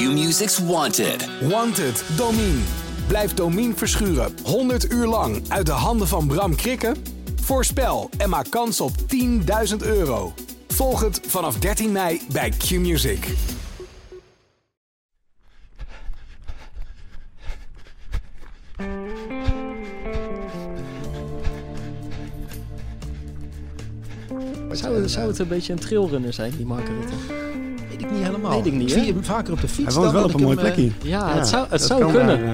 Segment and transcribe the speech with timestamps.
[0.00, 1.28] Q-Music's Wanted.
[1.48, 2.60] Wanted, Domine.
[3.06, 6.96] Blijf Domine verschuren 100 uur lang uit de handen van Bram Krikken?
[7.40, 8.92] Voorspel en maak kans op
[9.70, 10.32] 10.000 euro.
[10.68, 13.26] Volg het vanaf 13 mei bij Q-Music.
[24.72, 27.49] Zou, zou het een beetje een trailrunner zijn, die Mark Rutte?
[28.10, 28.56] Weet ik niet helemaal.
[28.62, 29.94] Weet ik niet, zie hem vaker op de fiets.
[29.94, 31.08] Hij woont dan wel op een mooi hem, eh, plekje.
[31.08, 32.44] Ja, het zou, het zou kunnen.
[32.44, 32.52] eh,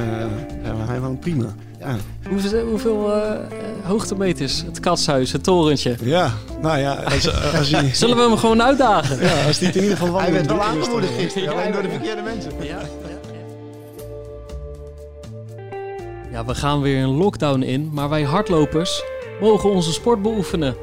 [0.65, 1.55] ja, hij woont prima.
[1.81, 1.97] Ja.
[2.29, 3.39] Hoeveel, hoeveel eh, eh,
[3.85, 4.63] hoogtemeters?
[4.67, 5.97] Het katshuis, het torentje.
[6.03, 9.21] ja, nou ja, als, als, hij, Zullen we hem gewoon uitdagen?
[9.21, 11.91] ja, als hij het in ieder geval Hij werd wel aangemoedigd gisteren, alleen door de
[11.91, 12.51] verkeerde mensen.
[12.61, 12.79] Ja,
[16.33, 19.03] ja, we gaan weer een lockdown in, maar wij hardlopers
[19.41, 20.77] mogen onze sport beoefenen.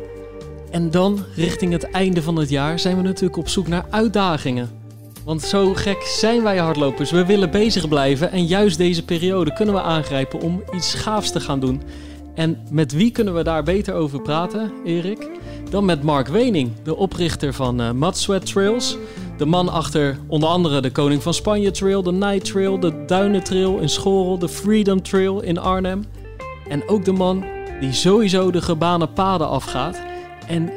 [0.74, 4.70] En dan, richting het einde van het jaar, zijn we natuurlijk op zoek naar uitdagingen.
[5.26, 7.12] Want zo gek zijn wij hardlopers.
[7.12, 11.40] We willen bezig blijven en juist deze periode kunnen we aangrijpen om iets gaafs te
[11.40, 11.82] gaan doen.
[12.36, 15.30] En met wie kunnen we daar beter over praten, Erik?
[15.70, 18.98] Dan met Mark Wening, de oprichter van eh Mud Sweat Trails.
[19.38, 23.44] De man achter onder andere de Koning van Spanje Trail, de Night Trail, de Duinen
[23.44, 26.06] Trail in Schorel, de Freedom Trail in Arnhem.
[26.70, 27.44] En ook de man
[27.80, 30.12] die sowieso de gebanen paden afgaat
[30.48, 30.70] en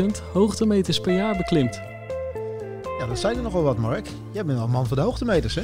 [0.00, 1.80] 120.000 hoogtemeters per jaar beklimt.
[2.98, 4.06] Ja, dat zijn er nogal wat, Mark.
[4.32, 5.62] Jij bent wel een man van de hoogtemeters, hè?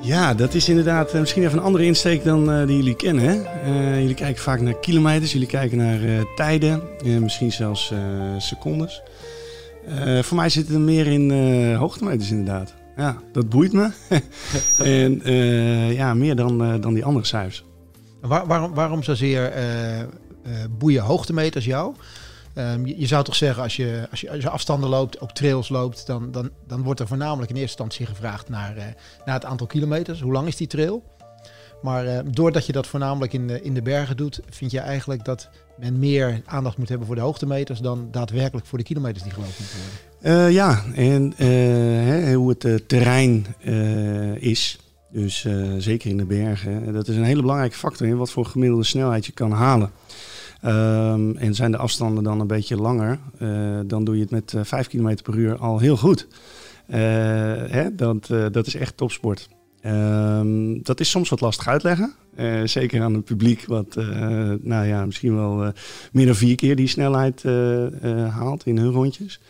[0.00, 3.24] Ja, dat is inderdaad eh, misschien even een andere insteek dan eh, die jullie kennen.
[3.24, 3.42] Hè?
[3.42, 6.82] Eh, jullie kijken vaak naar kilometers, jullie kijken naar eh, tijden,
[7.20, 7.98] misschien zelfs eh,
[8.38, 9.02] secondes.
[9.86, 12.74] Eh, voor mij zit het er meer in eh, hoogtemeters inderdaad.
[12.96, 13.90] Ja, dat boeit me.
[15.00, 17.64] en eh, ja, meer dan, eh, dan die andere cijfers.
[18.20, 19.52] Waar, waarom, waarom zozeer
[20.78, 21.94] boeien hoogtemeters jou?
[22.54, 26.30] Ehm, je, zou toch zeggen, als je, als, je, afstanden loopt, op trails loopt, dan,
[26.30, 28.84] dan, dan wordt er voornamelijk in eerste instantie gevraagd naar, eh,
[29.24, 30.20] naar het aantal kilometers.
[30.20, 31.04] Hoe lang is die trail?
[31.82, 35.24] Maar eh, doordat je dat voornamelijk in de, in de bergen doet, vind je eigenlijk
[35.24, 35.48] dat
[35.78, 39.54] men meer aandacht moet hebben voor de hoogtemeters dan daadwerkelijk voor de kilometers die gelopen
[39.58, 40.46] moeten worden.
[40.46, 41.48] Eh, ja, en eh,
[42.06, 44.78] hè, hoe het eh, terrein eh, is.
[45.12, 46.92] Dus eh, zeker in de bergen.
[46.92, 49.90] Dat is een hele belangrijke factor in wat voor gemiddelde snelheid je kan halen.
[50.62, 53.48] Ehm, en zijn de afstanden dan een beetje langer, eh,
[53.86, 56.26] dan doe je het met eh 5 km per uur al heel goed.
[56.86, 57.00] Eh,
[57.66, 59.48] hè, dat, eh, dat is echt topsport.
[59.80, 62.12] Ehm, dat is soms wat lastig uitleggen.
[62.34, 64.06] Eh, zeker aan het publiek, wat eh,
[64.60, 65.70] nou ja, misschien wel eh,
[66.12, 69.40] meer dan vier keer die snelheid eh, eh, haalt in hun rondjes.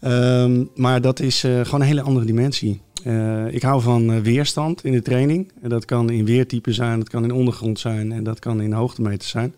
[0.00, 2.80] Ehm, maar dat is eh, gewoon een hele andere dimensie.
[3.04, 5.52] Eh, ik hou van eh, weerstand in de training.
[5.62, 8.72] En dat kan in weertype zijn, dat kan in ondergrond zijn en dat kan in
[8.72, 9.54] hoogtemeters zijn.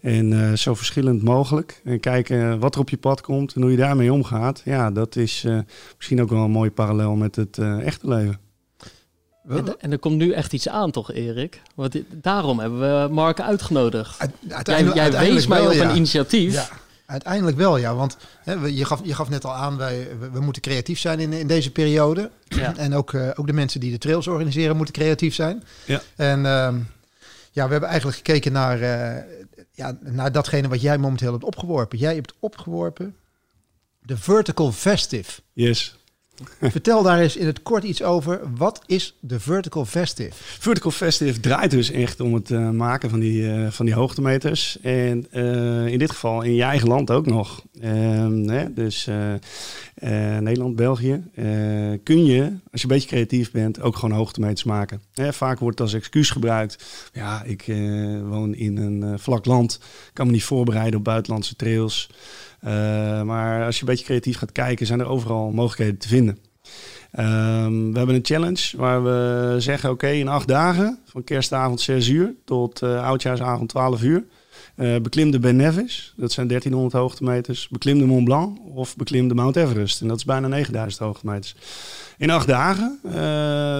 [0.00, 1.80] En eh, zo verschillend mogelijk.
[1.84, 4.62] En kijken wat er op je pad komt en hoe je daarmee omgaat.
[4.64, 5.58] Ja, dat is eh,
[5.96, 8.38] misschien ook wel een mooie parallel met het eh, echte leven.
[9.48, 11.62] En, en er komt nu echt iets aan, toch, Erik?
[11.74, 14.16] Want daarom hebben we Mark uitgenodigd.
[14.18, 15.90] Jij, uiteindelijk- jij uiteindelijk wees mij wel, op ja.
[15.90, 16.52] een initiatief.
[16.52, 16.68] Ja,
[17.06, 17.94] uiteindelijk wel, ja.
[17.94, 21.20] Want hè, je, gaf, je gaf net al aan, wij, we, we moeten creatief zijn
[21.20, 22.30] in, in deze periode.
[22.44, 22.76] Ja.
[22.86, 25.62] En ook, eh, ook de mensen die de trails organiseren moeten creatief zijn.
[25.84, 26.02] Ja.
[26.16, 26.74] En ehm,
[27.52, 29.22] ja, we hebben eigenlijk gekeken naar, eh,
[29.80, 31.98] ja, naar datgene wat jij momenteel hebt opgeworpen.
[31.98, 33.16] Jij hebt opgeworpen
[34.02, 35.40] de Vertical Festive.
[35.52, 35.96] Yes.
[36.60, 38.40] Vertel daar eens in het kort iets over.
[38.56, 40.30] Wat is de Vertical Festive?
[40.34, 44.80] Vertical Festive draait dus echt om het eh, maken van die, eh, van die hoogtemeters.
[44.80, 47.62] En eh, in dit geval in je eigen land ook nog.
[47.80, 49.08] Ehm, hè, dus
[50.40, 51.22] Nederland, België.
[52.02, 55.02] kun je, als je een beetje creatief bent, ook gewoon hoogtemeters maken.
[55.14, 56.84] Hè, vaak wordt het als excuus gebruikt.
[57.12, 57.64] Ja, ik
[58.22, 59.80] woon in een vlak land.
[60.12, 62.08] Kan me niet voorbereiden op buitenlandse trails.
[62.60, 66.38] Eh, maar als je een beetje creatief gaat kijken, zijn er overal mogelijkheden te vinden.
[67.10, 72.08] Ehm, we hebben een challenge waar we zeggen: oké, in acht dagen, van kerstavond 6
[72.08, 74.24] uur tot eh, oudjaarsavond 12 uur.
[74.74, 77.68] eh beklim de Ben Nevis, dat zijn 1300 hoogtemeters.
[77.68, 81.56] Beklim de Mont Blanc of beklim de Mount Everest, en dat is bijna 9000 hoogtemeters.
[82.18, 82.98] In acht dagen,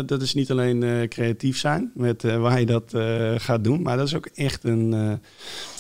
[0.07, 2.95] dat is niet alleen creatief zijn met waar je dat
[3.43, 4.89] gaat doen, maar dat is ook echt een,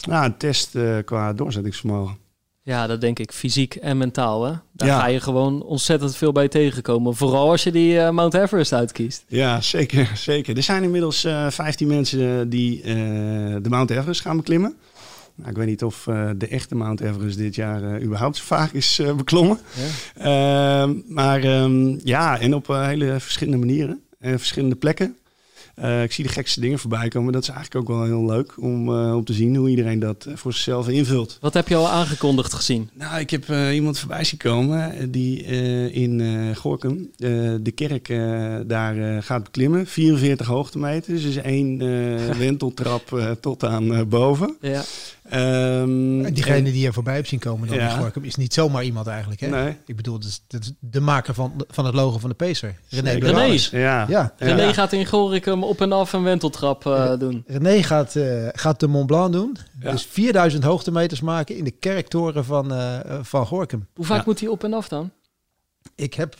[0.08, 2.19] nou, een test qua doorzettingsvermogen.
[2.62, 3.32] Ja, dat denk ik.
[3.32, 4.52] Fysiek en mentaal, hè?
[4.72, 4.98] Daar Ja.
[5.00, 7.16] ga je gewoon ontzettend veel bij tegenkomen.
[7.16, 9.24] Vooral als je die eh, Mount Everest uitkiest.
[9.28, 10.56] Ja, zeker, zeker.
[10.56, 12.94] Er zijn inmiddels eh 15 mensen die eh,
[13.62, 14.74] de Mount Everest gaan beklimmen.
[15.34, 18.42] Nou, ik weet niet of eh, de echte Mount Everest dit jaar eh, überhaupt zo
[18.46, 19.58] vaak is eh, beklommen.
[20.16, 25.16] Ehm, maar ehm, ja, en op eh, hele verschillende manieren en verschillende plekken.
[25.80, 27.32] Eh, ik zie de gekste dingen voorbij komen.
[27.32, 30.24] Dat is eigenlijk ook wel heel leuk om, eh, om te zien hoe iedereen dat
[30.24, 31.38] eh, voor zichzelf invult.
[31.40, 32.90] Wat heb je al aangekondigd gezien?
[32.92, 35.42] Nou, ik heb iemand voorbij zien komen die
[35.92, 36.20] in
[36.56, 38.08] Gorkum de kerk
[38.66, 39.86] daar gaat beklimmen.
[39.86, 41.78] 44 hoogtemeters, dus één
[42.38, 44.56] wenteltrap tot aan boven.
[44.60, 44.82] Ja.
[45.30, 47.90] Ehm, En diegene die je voorbij hebt zien komen dan Ja.
[47.90, 49.40] in Gorkum is niet zomaar iemand eigenlijk.
[49.40, 49.48] Hè?
[49.48, 49.76] Nee.
[49.86, 52.74] Ik bedoel, dat is, dat is de maker van, van het logo van de Pacer.
[52.88, 53.10] René.
[53.10, 53.58] René.
[53.70, 54.06] Ja.
[54.08, 54.34] Ja.
[54.38, 54.72] René Ja.
[54.72, 57.44] gaat in Gorinchem op en af een wenteltrap eh, doen.
[57.46, 59.56] René gaat, eh, gaat de Mont Blanc doen.
[59.80, 59.90] Ja.
[59.90, 63.86] Dus 4000 hoogtemeters maken in de kerktoren van, eh, eh, van Gorkum.
[63.94, 64.22] Hoe vaak Ja.
[64.26, 65.10] moet hij op en af dan?
[65.94, 66.36] Ik heb...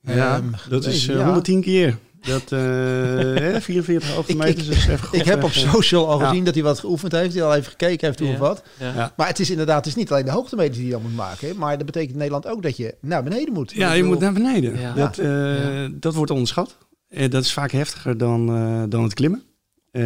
[0.00, 1.24] Ja, ehm, dat is gelezen, eh, ja.
[1.24, 1.98] 110 keer.
[2.22, 6.28] Dat, eh, hè, 44 hoogtemeters is even Ik heb op social al Ja.
[6.28, 7.34] gezien dat hij wat geoefend heeft.
[7.34, 8.34] Hij al even gekeken heeft hoe Ja.
[8.34, 8.62] of wat.
[8.78, 8.92] Ja.
[8.94, 9.12] Ja.
[9.16, 11.48] Maar het is inderdaad het is niet alleen de hoogtemeters die je dan moet maken.
[11.48, 13.72] hè, Maar dat betekent in Nederland ook dat je naar beneden moet.
[13.72, 14.78] Ja, je moet naar beneden.
[14.80, 14.92] Ja.
[14.94, 15.88] Dat, eh, Ja.
[15.92, 16.76] dat wordt onderschat.
[17.08, 19.42] Eh, dat is vaak heftiger dan, eh, dan het klimmen.
[19.90, 20.02] Eh,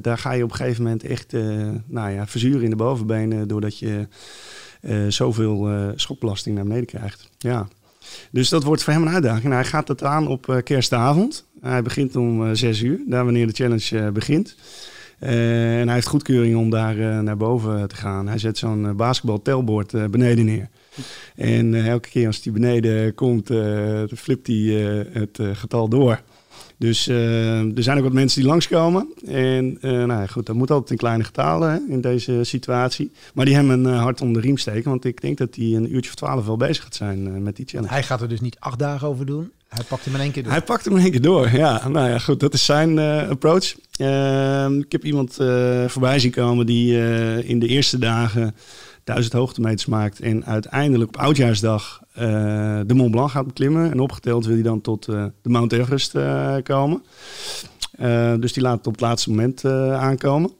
[0.00, 1.42] daar ga je op een gegeven moment echt eh,
[1.86, 3.48] nou ja, verzuren in de bovenbenen...
[3.48, 4.08] doordat je
[4.80, 7.28] eh, zoveel eh, schokbelasting naar beneden krijgt.
[7.38, 7.68] Ja.
[8.30, 9.44] Dus dat wordt voor hem een uitdaging.
[9.44, 11.44] Nou, hij gaat het aan op eh, kerstavond.
[11.60, 14.56] Hij begint om eh, zes uur, daar wanneer de challenge eh, begint.
[15.18, 18.28] Eh, en hij heeft goedkeuring om daar eh, naar boven te gaan.
[18.28, 20.68] Hij zet zo'n uh, basketbal telbord uh, beneden neer.
[21.34, 23.46] En elke keer als hij beneden komt,
[24.14, 24.56] flipt hij
[25.12, 26.20] het getal door.
[26.78, 29.08] Dus er zijn ook wat mensen die langskomen.
[29.26, 33.12] En nou goed, dat moet altijd in kleine getalen hè, in deze situatie.
[33.34, 34.90] Maar die hem een hart om de riem steken.
[34.90, 37.66] Want ik denk dat hij een uurtje of twaalf wel bezig gaat zijn met die
[37.66, 37.92] challenge.
[37.92, 39.50] Hij gaat er dus niet acht dagen over doen.
[39.68, 40.52] Hij pakt hem in één keer door.
[40.52, 41.88] Hij pakt hem in één keer door, ja.
[41.88, 43.74] Nou ja, goed, dat is zijn uh, approach.
[44.00, 46.98] Uh, ik heb iemand uh, voorbij zien komen die
[47.44, 48.54] in de eerste dagen
[49.04, 50.20] duizend hoogtemeters maakt...
[50.20, 52.00] en uiteindelijk op Oudjaarsdag
[52.86, 53.90] de Mont Blanc gaat beklimmen.
[53.90, 56.14] En opgeteld wil hij dan tot uh, de Mount Everest
[56.62, 57.02] komen.
[58.40, 60.50] dus die laat het op het laatste moment aankomen.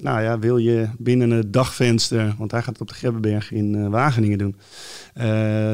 [0.00, 3.90] nou ja, wil je binnen het dagvenster, want hij gaat het op de Grebbeberg in
[3.90, 4.56] Wageningen doen...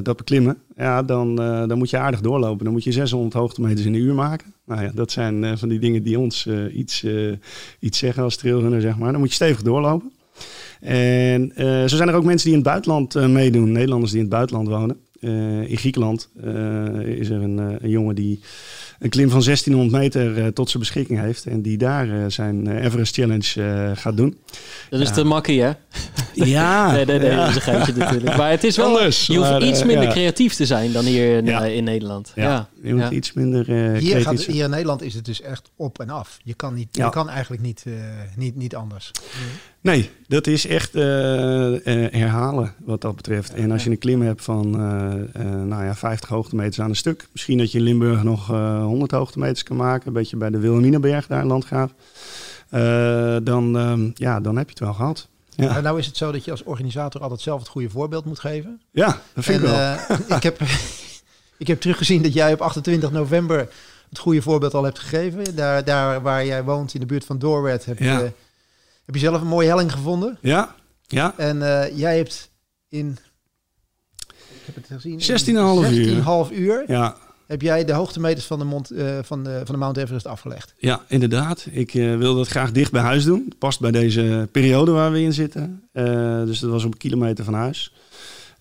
[0.02, 2.64] Dat beklimmen, ja, dan, dan moet je aardig doorlopen.
[2.64, 4.54] Dan moet je 600 hoogtemeters in een uur maken.
[4.66, 7.06] Nou ja, dat zijn van die dingen die ons iets,
[7.80, 9.10] iets zeggen als trailrunner, zeg maar.
[9.10, 10.12] Dan moet je stevig doorlopen.
[10.80, 11.52] En
[11.88, 13.72] zo zijn er ook mensen die in het buitenland meedoen.
[13.72, 14.96] Nederlanders die in het buitenland wonen.
[15.68, 16.28] in Griekenland
[17.04, 18.40] is er een, een, jongen die
[18.98, 21.46] een klim van 1600 meter tot zijn beschikking heeft.
[21.46, 24.38] En die daar zijn Everest Challenge gaat doen.
[24.90, 25.14] Dat is ja.
[25.14, 25.72] te makkie, hè?
[26.34, 26.90] Ja.
[26.92, 27.36] nee, nee, nee, ja.
[27.36, 28.36] dat is een geintje natuurlijk.
[28.36, 30.10] Maar het is wel, Anders, je hoeft maar, iets minder ja.
[30.10, 31.64] creatief te zijn dan hier in, Ja.
[31.64, 32.32] in Nederland.
[32.34, 32.68] Ja, Ja.
[32.82, 33.10] je moet Ja.
[33.10, 36.38] iets minder uh, hier, gaat, hier in Nederland is het dus echt op en af.
[36.44, 37.04] Je kan, niet, Ja.
[37.04, 37.94] je kan eigenlijk niet, uh,
[38.36, 39.10] niet, niet anders.
[39.80, 41.02] Nee, dat is echt uh,
[42.10, 43.54] herhalen wat dat betreft.
[43.54, 47.28] En als je een klim hebt van uh, nou ja, 50 hoogtemeters aan een stuk.
[47.32, 50.06] Misschien dat je in Limburg nog 100 hoogtemeters kan maken.
[50.06, 51.90] Een beetje bij de Wilhelminaberg daar in Landgraaf.
[53.44, 55.28] dan, um, ja, dan heb je het wel gehad.
[55.64, 55.80] Ja.
[55.80, 58.80] Nou is het zo dat je als organisator altijd zelf het goede voorbeeld moet geven.
[58.90, 59.78] Ja, dat vind en, ik wel.
[59.78, 60.60] Uh, ik, heb,
[61.58, 63.68] ik heb teruggezien dat jij op 28 november
[64.08, 65.56] het goede voorbeeld al hebt gegeven.
[65.56, 68.32] Daar, daar waar jij woont, in de buurt van Doorwerd, heb, Ja.
[69.08, 70.38] Heb je zelf een mooie helling gevonden.
[70.40, 70.74] Ja,
[71.06, 71.34] ja.
[71.36, 72.50] En uh, jij hebt
[72.88, 73.18] in,
[74.26, 76.48] ik heb het gezien, 16,5 uur.
[76.50, 77.16] 16,5 uur Ja,
[77.46, 80.74] heb jij de hoogtemeters van de, mond, uh, van de, van de Mount Everest afgelegd.
[80.78, 81.66] Ja, inderdaad.
[81.70, 83.44] Ik uh, wil dat graag dicht bij huis doen.
[83.48, 85.88] Het past bij deze periode waar we in zitten.
[86.46, 87.92] Dus dat was op een kilometer van huis.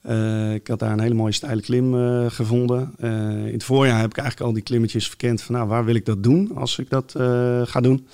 [0.10, 1.94] Uh, ik had daar een hele mooie steile klim
[2.30, 2.94] gevonden.
[3.00, 6.06] in het voorjaar heb ik eigenlijk al die klimmetjes verkend van nou, waar wil ik
[6.06, 7.14] dat doen als ik dat
[7.64, 8.08] ga doen.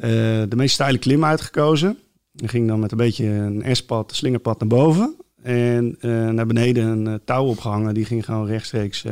[0.00, 1.98] De meest steile klim uitgekozen.
[2.36, 5.14] Ik ging dan met een beetje een S-pad, slingerpad naar boven.
[5.42, 5.96] En
[6.34, 7.94] naar beneden een touw opgehangen.
[7.94, 9.04] Die ging gewoon rechtstreeks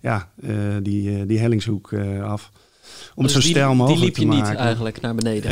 [0.00, 0.30] ja,
[0.82, 2.50] die, die hellingshoek af.
[3.14, 4.50] Om dus het zo die, stijl mogelijk Die liep te je maken.
[4.50, 5.50] niet eigenlijk naar beneden?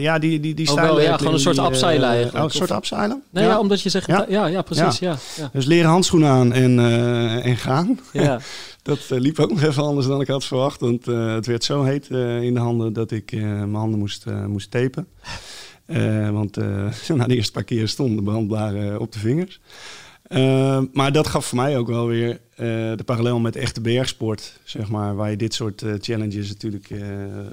[0.00, 2.36] ja, die, die, die oh, wel, ja, gewoon een soort upseilen uh, eigenlijk.
[2.36, 3.22] Oh, een soort upseilen?
[3.30, 3.50] Nee, ja.
[3.50, 3.58] ja.
[3.58, 4.06] omdat je zegt...
[4.06, 4.98] Ja, ja, ja precies.
[4.98, 5.16] Ja.
[5.36, 8.00] Ja, Dus leren handschoenen aan en, uh, en gaan.
[8.12, 8.40] Ja.
[8.82, 10.80] dat liep ook nog even anders dan ik had verwacht.
[10.80, 12.08] Want het werd zo heet
[12.40, 15.06] in de handen dat ik mijn handen moest, moest tapen.
[16.32, 16.56] want
[17.14, 19.60] na de eerste paar keer stonden de brandblaren op de vingers.
[20.28, 22.36] Uh, maar dat gaf voor mij ook wel weer uh,
[22.96, 26.94] de parallel met echte bergsport, zeg maar, waar je dit soort uh, challenges natuurlijk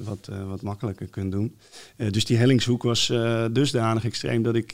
[0.03, 1.57] wat, wat makkelijker kunt doen.
[1.95, 3.13] dus die hellingshoek was
[3.51, 4.73] dusdanig extreem dat ik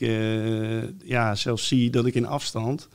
[1.03, 2.87] ja, zelfs zie dat ik in afstand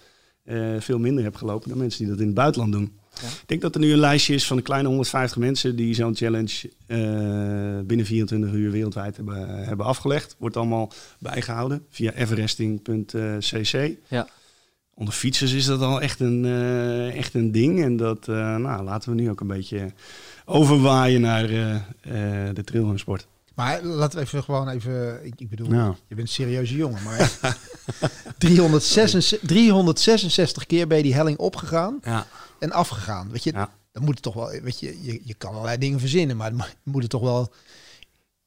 [0.79, 2.93] veel minder heb gelopen dan mensen die dat in het buitenland doen.
[3.23, 3.29] Ja.
[3.29, 6.17] Ik denk dat er nu een lijstje is van een kleine 150 mensen die zo'n
[6.17, 6.71] challenge
[7.87, 10.37] binnen 24 uur wereldwijd hebben, hebben afgelegd.
[10.39, 13.91] Wordt allemaal bijgehouden via everesting.cc.
[14.09, 14.29] Ja
[14.99, 17.83] onder fietsers is dat al echt een, eh, echt een ding.
[17.83, 19.93] En dat nou, laten we nu ook een beetje
[20.45, 21.47] overwaaien naar
[22.55, 23.27] de trailrunsport.
[23.55, 25.25] Maar laten we even gewoon even.
[25.25, 27.33] Ik, ik bedoel, je bent een serieuze jongen, maar
[28.39, 32.27] 366, 366 keer ben je die helling opgegaan ja.
[32.59, 33.31] en afgegaan.
[33.31, 34.61] Weet je, dan moet het toch wel.
[34.63, 37.53] Weet je, je, je kan allerlei dingen verzinnen, maar dan moet het toch wel.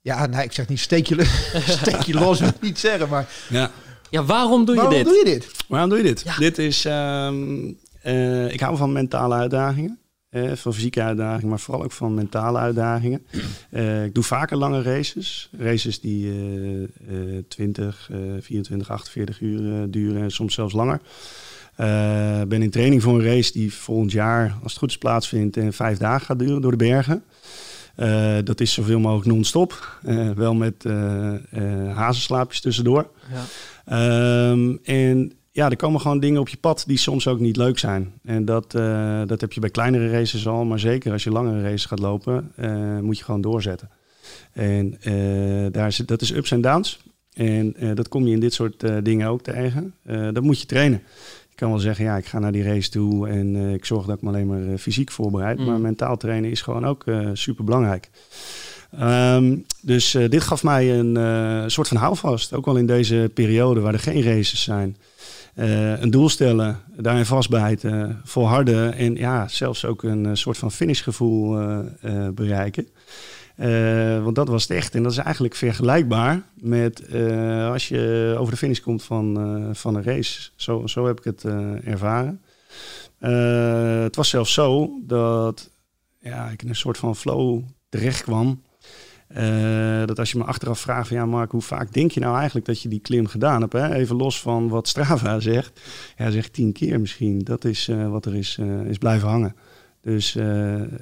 [0.01, 1.25] Ja, nee, ik zeg niet steek je,
[1.81, 3.29] steek je los, wil ik niet zeggen, maar.
[3.49, 3.71] Ja.
[4.09, 5.05] Ja, waarom doe je waarom dit?
[5.05, 5.51] Doe je dit?
[5.67, 6.25] Waarom doe je dit?
[6.37, 6.85] Dit is.
[6.85, 9.99] Um, uh, ik hou van mentale uitdagingen.
[10.29, 13.25] Eh, van fysieke uitdagingen, maar vooral ook van mentale uitdagingen.
[13.71, 15.49] Uh, ik doe vaker lange races.
[15.57, 20.99] Races die uh, 20, 24, 48 uur duren en soms zelfs langer.
[22.41, 25.57] Ik ben in training voor een race die volgend jaar, als het goed is, plaatsvindt
[25.57, 27.23] en vijf dagen gaat duren door de bergen.
[28.45, 29.99] dat is zoveel mogelijk non-stop.
[30.35, 30.83] wel met
[31.93, 33.09] hazenslaapjes tussendoor.
[33.31, 33.43] Ja.
[33.91, 37.79] Um, en ja, er komen gewoon dingen op je pad die soms ook niet leuk
[37.79, 38.13] zijn.
[38.23, 41.61] En dat, uh, dat heb je bij kleinere races al, maar zeker als je langere
[41.61, 43.89] races gaat lopen, uh, moet je gewoon doorzetten.
[44.51, 46.99] En uh, daar zit, dat is ups en downs.
[47.33, 49.93] En dat kom je in dit soort dingen ook tegen.
[50.33, 51.01] dat moet je trainen.
[51.49, 54.15] Je kan wel zeggen, ja, ik ga naar die race toe en ik zorg dat
[54.15, 55.59] ik me alleen maar fysiek voorbereid.
[55.59, 55.65] Mm.
[55.65, 57.03] Maar mentaal trainen is gewoon ook
[57.33, 58.09] super belangrijk.
[59.01, 62.53] Um, dus dit gaf mij een soort van houvast.
[62.53, 64.97] Ook wel in deze periode waar er geen races zijn.
[65.55, 71.57] Uh, een doel stellen, daarin vastbijten, volharden en ja, zelfs ook een soort van finishgevoel
[72.33, 72.87] bereiken.
[74.23, 74.95] want dat was het echt.
[74.95, 77.03] En dat is eigenlijk vergelijkbaar met
[77.71, 80.49] als je over de finish komt van, van een race.
[80.55, 81.43] Zo, zo heb ik het
[81.83, 82.41] ervaren.
[84.03, 85.69] het was zelfs zo dat
[86.19, 88.61] ja, ik in een soort van flow terecht kwam.
[89.37, 92.35] Uh, dat als je me achteraf vraagt van ja Mark, hoe vaak denk je nou
[92.35, 93.73] eigenlijk dat je die klim gedaan hebt?
[93.73, 93.93] Hè?
[93.93, 95.81] Even los van wat Strava zegt.
[96.17, 97.39] Ja, zegt tien keer misschien.
[97.39, 99.55] Dat is uh, wat er is, uh, is blijven hangen.
[100.01, 100.33] Dus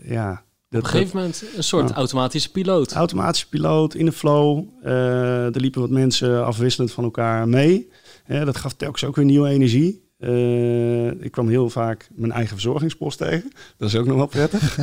[0.03, 0.46] ja.
[0.69, 2.93] Dat, Op een gegeven moment een soort automatische piloot.
[2.93, 4.65] Automatische piloot in de flow.
[4.84, 7.89] er liepen wat mensen afwisselend van elkaar mee.
[8.27, 10.07] dat gaf telkens ook weer nieuwe energie.
[10.20, 13.52] Uh, ik kwam heel vaak mijn eigen verzorgingspost tegen.
[13.78, 14.78] Dat is ook nog wel prettig.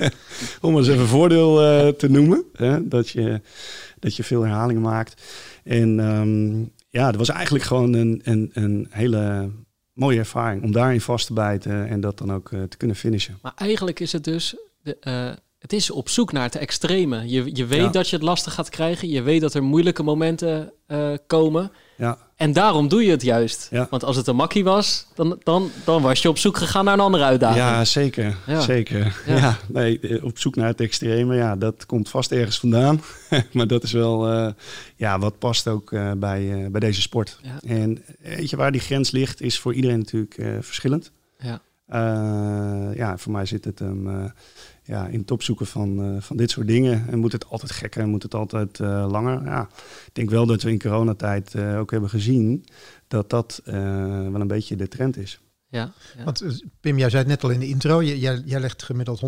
[0.60, 2.44] Om eens even voordeel uh, te noemen.
[2.52, 2.88] Hè?
[2.88, 3.40] Dat, je,
[3.98, 5.22] dat je veel herhalingen maakt.
[5.64, 9.50] En um, ja, dat was eigenlijk gewoon een, een, een hele
[9.92, 10.62] mooie ervaring.
[10.62, 13.38] Om daarin vast te bijten en dat dan ook uh, te kunnen finishen.
[13.42, 14.56] Maar eigenlijk is het dus...
[14.82, 17.28] De, het is op zoek naar het extreme.
[17.28, 17.88] Je, je weet ja.
[17.88, 19.08] dat je het lastig gaat krijgen.
[19.08, 20.72] Je weet dat er moeilijke momenten
[21.26, 21.72] komen.
[21.96, 22.18] Ja.
[22.40, 23.68] En daarom doe je het juist.
[23.70, 23.86] Ja.
[23.90, 26.94] Want als het een makkie was, dan, dan, dan was je op zoek gegaan naar
[26.94, 27.64] een andere uitdaging.
[27.64, 28.36] Ja, zeker.
[28.46, 28.60] Ja.
[28.60, 29.22] zeker.
[29.26, 29.58] Ja.
[29.68, 33.00] nee, op zoek naar het extreme, ja, dat komt vast ergens vandaan.
[33.52, 34.52] maar dat is wel uh,
[34.96, 37.40] ja, wat past ook uh, bij, bij deze sport.
[37.66, 41.12] En weet je waar die grens ligt, is voor iedereen natuurlijk verschillend.
[41.38, 41.60] Ja.
[42.94, 44.32] ja, voor mij zit het hem
[44.90, 47.06] ja, in het opzoeken van, uh, van dit soort dingen.
[47.08, 49.44] En moet het altijd gekker en moet het altijd uh, langer?
[49.44, 49.68] Ja,
[50.06, 52.64] ik denk wel dat we in coronatijd uh, ook hebben gezien
[53.08, 55.40] dat dat wel een beetje de trend is.
[55.68, 56.24] Ja, ja.
[56.24, 59.20] Want Pim, jij zei het net al in de intro, jij, jij legt gemiddeld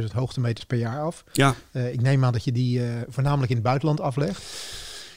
[0.00, 1.24] 120.000 hoogtemeters per jaar af.
[1.32, 1.54] Ja.
[1.72, 4.42] ik neem aan dat je die voornamelijk in het buitenland aflegt.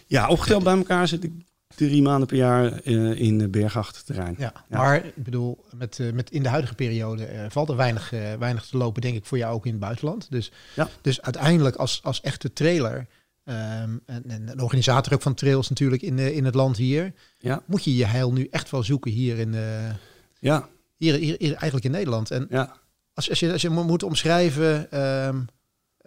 [0.08, 1.32] Ja, opgeteld bij elkaar zit ik
[1.76, 4.36] drie maanden per jaar uh, in bergachterterrein.
[4.38, 7.76] Ja, ja, maar ik bedoel, met, uh, met in de huidige periode uh, valt er
[7.76, 8.10] weinig,
[8.40, 10.32] weinig te lopen, denk ik, voor jou ook in het buitenland.
[10.32, 10.90] Dus, ja.
[11.02, 16.02] dus uiteindelijk als, als echte trailer um, en, en een organisator ook van trails natuurlijk
[16.02, 17.62] in, in het land hier, ja.
[17.66, 19.56] moet je je heil nu echt wel zoeken hier in
[20.40, 20.68] ja.
[20.98, 22.32] hier, hier, hier, eigenlijk in Nederland.
[22.32, 22.78] En ja.
[23.14, 25.00] als, als, je, als je moet omschrijven.
[25.28, 25.48] Um,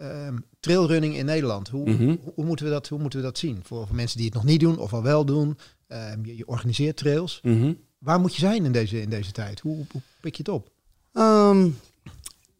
[0.01, 1.69] Um, trailrunning in Nederland.
[1.69, 2.17] Hoe, mm -hmm.
[2.21, 3.59] hoe, hoe, moeten we dat, hoe moeten we dat zien?
[3.63, 5.57] Voor, voor mensen die het nog niet doen of al wel doen.
[5.87, 7.39] Um, je, je, organiseert trails.
[7.43, 7.77] Mm -hmm.
[7.97, 9.59] Waar moet je zijn in deze, in deze tijd?
[9.59, 10.69] Hoe, hoe pik je het op?
[11.13, 11.77] Um,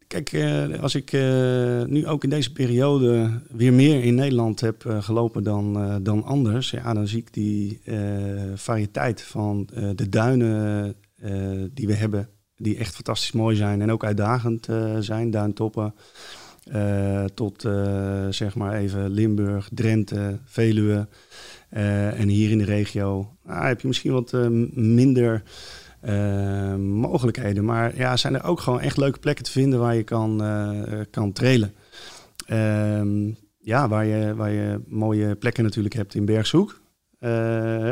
[0.06, 4.84] kijk, uh, als ik uh, nu ook in deze periode weer meer in Nederland heb
[4.84, 7.80] uh, gelopen dan, uh, dan anders, ja, dan zie ik die
[8.54, 10.94] variëteit van de duinen
[11.72, 15.94] die we hebben, die echt fantastisch mooi zijn en ook uitdagend zijn, duintoppen.
[16.74, 21.08] Uh, tot uh, zeg maar even Limburg, Drenthe, Veluwe.
[21.72, 24.32] Uh, en hier in de regio nou, heb je misschien wat
[24.74, 25.42] minder
[26.78, 27.64] mogelijkheden.
[27.64, 30.42] Maar ja, zijn er ook gewoon echt leuke plekken te vinden waar je kan,
[31.10, 31.74] kan trailen.
[32.46, 36.80] Ehm, ja, waar je, waar je mooie plekken natuurlijk hebt in Bergshoek.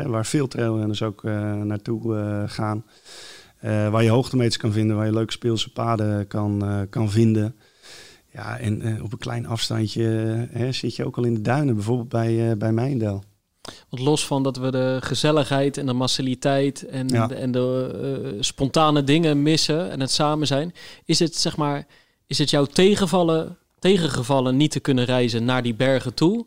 [0.07, 1.23] waar veel trailrunners ook
[1.63, 2.85] naartoe gaan.
[3.61, 7.55] waar je hoogtemeters kan vinden, waar je leuke speelse paden kan, kan vinden.
[8.35, 11.41] Ja, en uh, op een klein afstandje uh, hè, zit je ook al in de
[11.41, 13.23] duinen, bijvoorbeeld bij, uh, bij Mijndel.
[13.89, 17.27] Want los van dat we de gezelligheid en de massaliteit en, Ja.
[17.27, 17.91] de, en de
[18.35, 20.73] eh, spontane dingen missen en het samen zijn,
[21.05, 21.85] is het zeg maar,
[22.27, 26.45] is het jou tegenvallen, tegengevallen niet te kunnen reizen naar die bergen toe?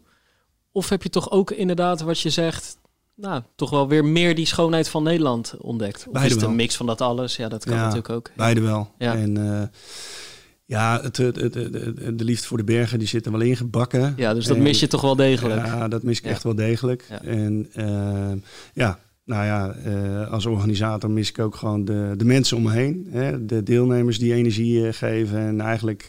[0.73, 2.79] Of heb je toch ook inderdaad wat je zegt,
[3.15, 5.97] nou, toch wel weer meer die schoonheid van Nederland ontdekt?
[6.07, 6.57] Of Beide is het een wel.
[6.57, 7.37] mix van dat alles?
[7.37, 8.31] Ja, dat kan Ja, natuurlijk ook.
[8.37, 8.91] Beide wel.
[8.99, 9.15] Ja.
[9.17, 9.63] En eh,
[10.69, 13.41] ja, het, het, het- het- het- de liefde voor de bergen die zit er wel
[13.41, 14.15] ingebakken.
[14.17, 15.67] Ja, dus dat En- mis je toch wel degelijk.
[15.67, 16.31] Ja, dat mis ik Ja.
[16.31, 17.05] echt wel degelijk.
[17.09, 17.23] Ja.
[17.23, 18.33] En eh,
[18.73, 22.73] ja, nou ja, eh, als organisator mis ik ook gewoon de, de mensen om me
[22.73, 23.07] heen.
[23.11, 23.47] Hè?
[23.47, 26.07] De deelnemers die energie eh, geven en eigenlijk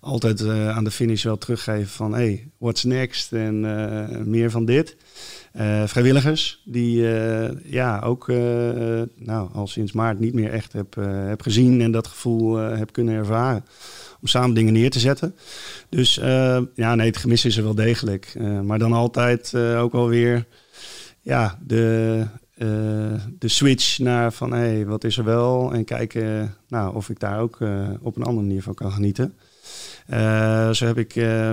[0.00, 3.60] altijd aan de finish wel teruggeven van hey, what's next en
[4.30, 4.96] meer van dit.
[5.56, 8.36] Eh, vrijwilligers die eh, ja ook eh,
[9.14, 10.94] nou, al sinds maart niet meer echt heb,
[11.28, 13.64] heb gezien en dat gevoel heb kunnen ervaren
[14.20, 15.34] om samen dingen neer te zetten.
[15.88, 16.14] Dus
[16.74, 18.34] ja, nee, het gemis is er wel degelijk.
[18.62, 20.46] Maar dan altijd ook wel weer
[21.20, 22.24] ja, de,
[23.38, 25.72] de switch naar van hé, hey, wat is er wel?
[25.72, 27.58] En kijken nou, of ik daar ook
[28.00, 29.34] op een andere manier van kan genieten.
[30.72, 31.50] Zo heb ik eh,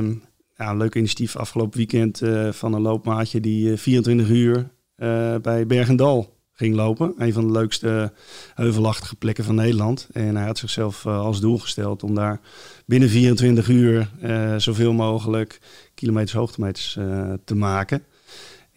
[0.56, 5.36] ja, een leuk initiatief afgelopen weekend eh, van een loopmaatje die eh, 24 uur eh,
[5.42, 7.14] bij Bergendal ging lopen.
[7.18, 8.14] Een van de leukste
[8.54, 10.08] heuvelachtige plekken van Nederland.
[10.12, 12.40] En hij had zichzelf eh, als doel gesteld om daar
[12.86, 15.60] binnen 24 uur eh, zoveel mogelijk
[15.94, 18.04] kilometers, hoogtemeters eh, te maken.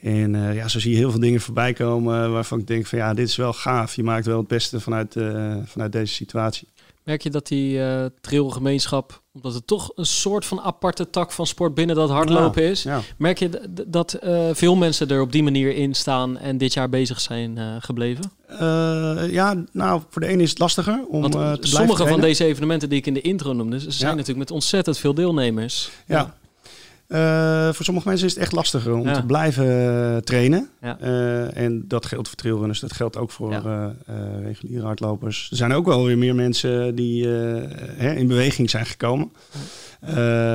[0.00, 2.98] En eh, ja, zo zie je heel veel dingen voorbij komen waarvan ik denk van
[2.98, 3.94] ja, dit is wel gaaf.
[3.94, 6.68] Je maakt wel het beste vanuit, eh, vanuit deze situatie.
[7.06, 11.46] Merk je dat die eh trailgemeenschap, omdat het toch een soort van aparte tak van
[11.46, 13.00] sport binnen dat hardlopen is, Ja.
[13.18, 16.88] merk je dat eh, veel mensen er op die manier in staan en dit jaar
[16.88, 18.30] bezig zijn eh, gebleven?
[19.30, 22.44] Ja, nou, voor de ene is het lastiger om Want te blijven sommige van deze
[22.44, 24.06] evenementen die ik in de intro noemde, zijn Ja.
[24.10, 25.90] natuurlijk met ontzettend veel deelnemers.
[26.06, 26.34] Ja.
[27.08, 29.12] Eh, voor sommige mensen is het echt lastiger om Ja.
[29.14, 30.68] te blijven eh, trainen.
[30.80, 30.98] Ja.
[31.00, 33.94] Eh, en dat geldt voor trailrunners, dat geldt ook voor Ja.
[34.42, 35.48] reguliere hardlopers.
[35.50, 37.26] Er zijn ook wel weer meer mensen die
[37.96, 39.32] hè, in beweging zijn gekomen.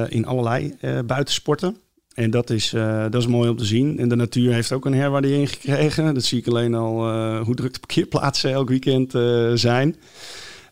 [0.09, 1.77] In allerlei buitensporten.
[2.13, 2.69] En dat is,
[3.09, 3.99] dat is mooi om te zien.
[3.99, 6.13] En de natuur heeft ook een herwaardering gekregen.
[6.13, 6.95] Dat zie ik alleen al
[7.43, 9.11] hoe druk de parkeerplaatsen elk weekend
[9.59, 9.95] zijn.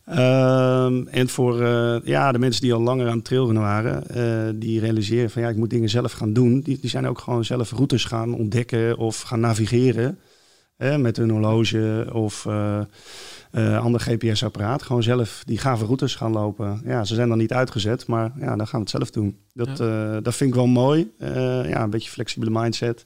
[0.09, 4.53] Ehm, en voor eh, ja, de mensen die al langer aan het trailrunnen waren, eh,
[4.55, 6.59] die realiseren van ja, ik moet dingen zelf gaan doen.
[6.59, 10.19] Die, die zijn ook gewoon zelf routes gaan ontdekken of gaan navigeren.
[10.77, 14.83] Hè, met een horloge of eh, ander GPS-apparaat.
[14.83, 16.81] Gewoon zelf die gave routes gaan lopen.
[16.85, 19.37] Ja, ze zijn dan niet uitgezet, maar ja, dan gaan we het zelf doen.
[19.53, 19.77] Dat,
[20.23, 21.11] dat vind ik wel mooi.
[21.17, 23.05] Ja, een beetje flexibele mindset.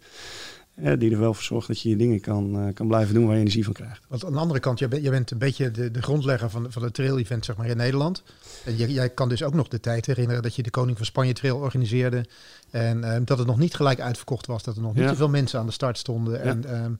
[0.75, 3.33] Die er wel voor zorgt dat je je dingen kan, eh, kan blijven doen waar
[3.33, 4.01] je energie van krijgt.
[4.07, 6.71] Want aan de andere kant, jij bent, jij bent een beetje de, de grondlegger van,
[6.71, 8.23] van het trail-event zeg maar, in Nederland.
[8.65, 11.05] En jij, jij kan dus ook nog de tijd herinneren dat je de Koning van
[11.05, 12.25] Spanje Trail organiseerde.
[12.69, 15.09] En ehm, dat het nog niet gelijk uitverkocht was, dat er nog niet Ja.
[15.09, 16.41] zoveel mensen aan de start stonden.
[16.41, 16.93] En ehm,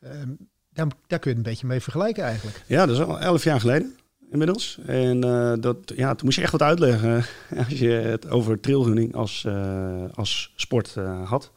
[0.00, 0.28] ehm,
[0.72, 2.62] daar, daar kun je het een beetje mee vergelijken eigenlijk.
[2.66, 3.94] Ja, dat is al elf jaar geleden
[4.30, 4.78] inmiddels.
[4.86, 7.24] En eh, dat, ja, toen moest je echt wat uitleggen
[7.66, 11.52] als je het over trailrunning als, eh, als sport had.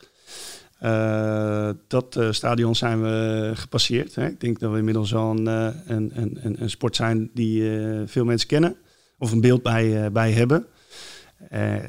[0.77, 4.15] Eh, dat eh, stadion zijn we gepasseerd.
[4.15, 4.27] Hè.
[4.27, 7.63] Ik denk dat we inmiddels al een, eh, een, een, een, sport zijn die
[8.05, 8.75] veel mensen kennen
[9.17, 10.65] of een beeld bij, bij hebben.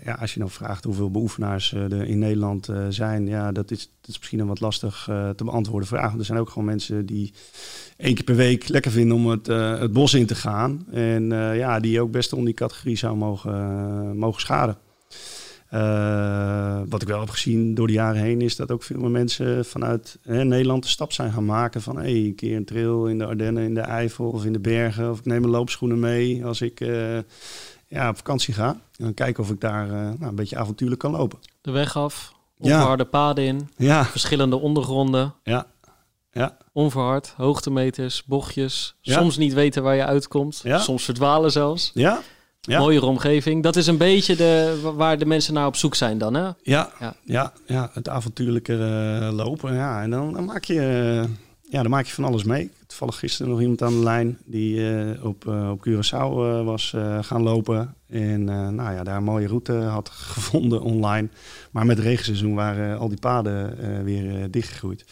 [0.04, 4.10] Ja, als je dan vraagt hoeveel beoefenaars er in Nederland zijn, ja, dat is, dat
[4.10, 5.02] is misschien een wat lastig
[5.36, 6.18] te beantwoorden vraag.
[6.18, 7.32] Er zijn ook gewoon mensen die
[7.96, 9.46] één keer per week lekker vinden om het,
[9.80, 10.86] het bos in te gaan.
[10.90, 14.78] En ja, die ook best onder die categorie zou mogen, mogen schaden.
[15.76, 19.10] Eh, wat ik wel heb gezien door de jaren heen is dat ook veel meer
[19.10, 23.06] mensen vanuit hè, Nederland de stap zijn gaan maken van hey, een keer een trail
[23.06, 25.10] in de Ardennen, in de Eifel of in de bergen.
[25.10, 27.18] Of ik neem mijn loopschoenen mee als ik eh,
[27.86, 28.68] ja, op vakantie ga.
[28.68, 31.38] En dan kijken of ik daar eh, nou, een beetje avontuurlijk kan lopen.
[31.60, 32.72] De weg af, Ja.
[32.72, 35.66] onverharde paden in, Ja, verschillende ondergronden, ja,
[36.32, 36.56] ja.
[36.72, 41.90] onverhard, hoogtemeters, bochtjes, soms niet weten waar je uitkomt, soms verdwalen zelfs.
[41.94, 42.20] Ja,
[42.66, 42.78] Ja.
[42.78, 43.62] Mooiere omgeving.
[43.62, 46.42] Dat is een beetje de, wa- waar de mensen naar op zoek zijn dan, hè?
[46.42, 46.54] Ja,
[47.00, 47.14] Ja.
[47.24, 47.52] ja.
[47.66, 49.74] ja, het avontuurlijke eh, lopen.
[49.74, 50.02] Ja.
[50.02, 51.28] En dan, dan, maak je, eh,
[51.70, 52.70] ja, dan maak je van alles mee.
[52.86, 57.94] Toevallig gisteren nog iemand aan de lijn die eh, op, op Curaçao was gaan lopen.
[58.08, 61.28] En nou ja, daar een mooie route had gevonden online.
[61.70, 65.04] Maar met regenseizoen waren al die paden weer dichtgegroeid.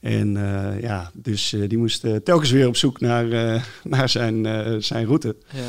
[0.00, 4.08] En eh, ja, dus eh, die moest eh, telkens weer op zoek naar, eh, naar
[4.08, 5.36] zijn, eh, zijn route.
[5.52, 5.68] Ja.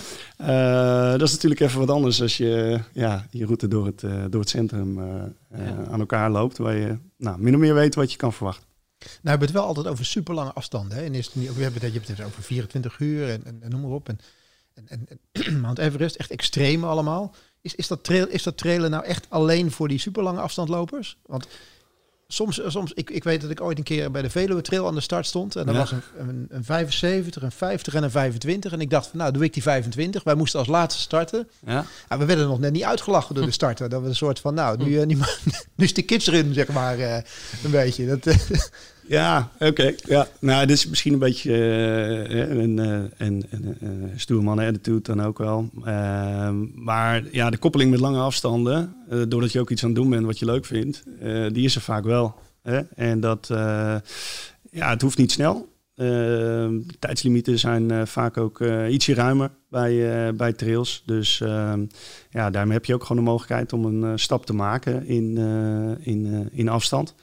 [1.14, 4.24] Eh, dat is natuurlijk even wat anders als je ja, je route door het, eh,
[4.30, 5.86] door het centrum eh, eh, Ja.
[5.92, 6.58] aan elkaar loopt.
[6.58, 8.64] Waar je nou, min of meer weet wat je kan verwachten.
[9.00, 10.98] Nou, we hebben het wel altijd over super lange afstanden.
[10.98, 11.04] Hè?
[11.04, 13.58] En is het niet, we hebben het, je hebt het over 24 uur en, en,
[13.62, 14.10] en noem maar op.
[14.10, 14.20] En,
[14.74, 17.36] en, en, en Mount Everest, echt extreme allemaal.
[17.62, 21.18] Is, is, dat trail, is dat trailen nou echt alleen voor die super lange afstandlopers?
[21.26, 21.48] Want
[22.32, 24.96] soms, soms ik, ik weet dat ik ooit een keer bij de Veluwe Trail aan
[24.96, 25.56] de start stond.
[25.56, 25.80] En dat Ja.
[25.82, 28.72] was een, een, een 75, een 50 en een 25.
[28.72, 30.24] En ik dacht van, nou, doe ik die 25.
[30.24, 31.48] Wij moesten als laatste starten.
[31.66, 31.86] Ja.
[32.10, 33.90] Ja, we werden nog net niet uitgelachen door de starter.
[33.90, 35.16] Dat was een soort van, nou, nu, eh, nu,
[35.76, 37.16] nu is de kids erin, zeg maar, eh,
[37.64, 38.08] een beetje.
[38.08, 38.38] Dat, eh,
[39.10, 39.94] Ja, oké.
[40.06, 40.28] Ja.
[40.40, 45.22] Nou, dit is misschien een beetje eh, een, eh, een, een, een stoerman attitude dan
[45.22, 45.70] ook wel.
[45.84, 49.98] Ehm, maar ja, de koppeling met lange afstanden, eh, doordat je ook iets aan het
[49.98, 51.04] doen bent wat je leuk vindt,
[51.54, 52.36] die is er vaak wel.
[52.62, 52.80] Hè?
[52.96, 53.48] En dat,
[54.72, 55.68] ja, het hoeft niet snel.
[55.96, 61.04] Ehm, de tijdslimieten zijn vaak ook ietsje ruimer bij, bij trails.
[61.06, 61.86] Dus ehm,
[62.30, 65.38] ja, daarmee heb je ook gewoon de mogelijkheid om een stap te maken in,
[66.02, 67.16] in, in afstand.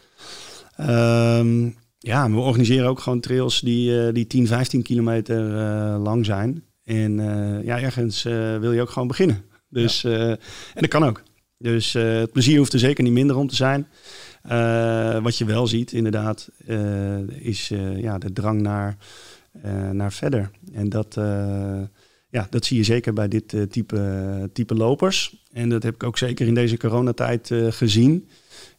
[0.76, 6.24] Ehm, ja, we organiseren ook gewoon trails die, eh, die 10, 15 kilometer eh, lang
[6.24, 6.64] zijn.
[6.84, 8.22] En eh, ja, ergens
[8.60, 9.44] wil je ook gewoon beginnen.
[9.68, 10.38] Dus, en
[10.74, 11.22] dat kan ook.
[11.58, 13.86] Dus het plezier hoeft er zeker niet minder om te zijn.
[15.22, 16.48] Wat je wel ziet, inderdaad,
[17.28, 18.96] is ja, de drang naar,
[19.92, 20.50] naar verder.
[20.72, 21.14] En dat,
[22.28, 25.44] ja, dat zie je zeker bij dit type, type lopers.
[25.52, 28.28] En dat heb ik ook zeker in deze coronatijd gezien.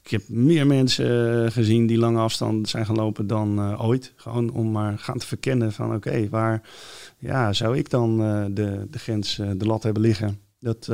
[0.08, 4.14] Ik heb meer mensen eh, gezien die lange afstand zijn gaan lopen dan eh, ooit.
[4.16, 6.70] Gewoon om maar gaan te verkennen van oké, waar
[7.18, 10.40] ja, zou ik dan eh, de, de grens, de lat hebben liggen?
[10.60, 10.86] Dat,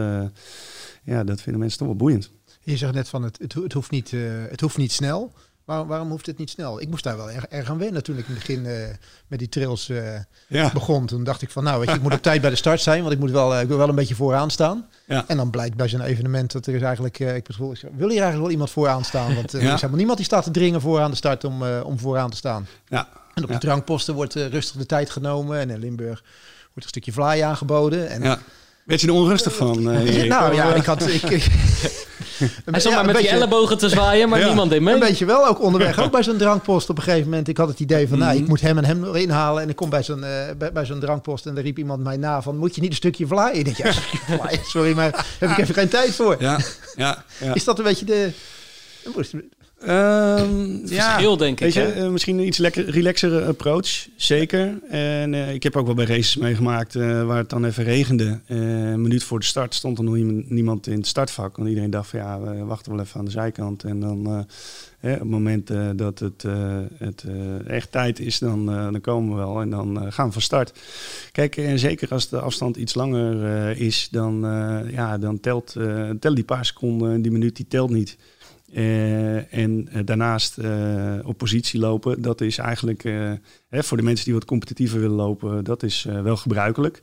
[1.03, 2.31] ja, dat vinden mensen toch wel boeiend.
[2.61, 4.11] je zegt net van, het, het, ho- het, hoeft, niet,
[4.49, 5.33] het hoeft niet snel.
[5.65, 6.81] Waarom, waarom hoeft het niet snel?
[6.81, 8.87] Ik moest daar wel erg, erg aan wennen toen ik in het begin eh,
[9.27, 10.15] met die trails eh,
[10.47, 11.05] Ja, begon.
[11.05, 13.01] Toen dacht ik van, nou, weet je, ik moet op tijd bij de start zijn,
[13.01, 14.87] want ik moet wel, eh, ik wil wel een beetje vooraan staan.
[15.07, 15.23] Ja.
[15.27, 18.39] En dan blijkt bij zo'n evenement dat er is eigenlijk, ik bedoel, wil hier eigenlijk
[18.41, 19.35] wel iemand vooraan staan?
[19.35, 19.57] Want Ja.
[19.57, 22.37] er is helemaal niemand die staat te dringen vooraan de start om, om vooraan te
[22.37, 22.67] staan.
[22.87, 26.21] ja, En op de drankposten wordt rustig de tijd genomen en in Limburg
[26.73, 28.09] wordt een stukje vlaai aangeboden.
[28.09, 28.39] En, ja.
[28.85, 29.83] Werd je er onrustig van?
[29.83, 31.07] nou ja, ik had...
[31.07, 31.21] Ik,
[32.65, 34.93] Hij stond maar met die beetje- ellebogen te zwaaien, maar niemand deed mee.
[34.93, 37.47] Een beetje wel, ook onderweg, ook bij zo'n drankpost op een gegeven moment.
[37.47, 38.41] Ik had het idee van, nou, Mhm.
[38.43, 39.63] ik moet hem en hem erin halen.
[39.63, 42.17] En ik kom bij zo'n eh, bij, bij zo'n drankpost en daar riep iemand mij
[42.17, 43.57] na van, moet je niet een stukje vlaaien?
[43.57, 46.35] Ik denk, ja, een stukje vlaaien, sorry, maar daar heb ik even geen tijd voor.
[46.39, 46.59] Ja,
[46.95, 47.53] ja, ja.
[47.53, 48.31] Is dat een beetje de...
[49.85, 51.11] Ehm, ja.
[51.11, 51.73] Verschil, denk ik.
[51.73, 54.79] Je, eh, misschien een iets lekker, relaxere approach, zeker.
[54.89, 58.39] En eh, ik heb ook wel bij races meegemaakt eh, waar het dan even regende.
[58.47, 60.15] Een minuut voor de start stond er nog
[60.47, 61.55] niemand, in het startvak.
[61.55, 63.83] Want iedereen dacht van ja, we wachten wel even aan de zijkant.
[63.83, 64.45] En dan
[64.99, 66.45] hè, op het moment dat het,
[66.97, 67.25] het
[67.67, 69.61] echt tijd is, dan, dan komen we wel.
[69.61, 70.73] En dan gaan we van start.
[71.31, 74.39] Kijk, en zeker als de afstand iets langer is, dan,
[74.91, 75.71] ja, dan telt,
[76.19, 78.17] tellen die paar seconden, die minuut, die telt niet.
[78.73, 83.03] Eh, en eh, daarnaast eh, op positie lopen, dat is eigenlijk
[83.69, 87.01] hè, voor de mensen die wat competitiever willen lopen, dat is wel gebruikelijk.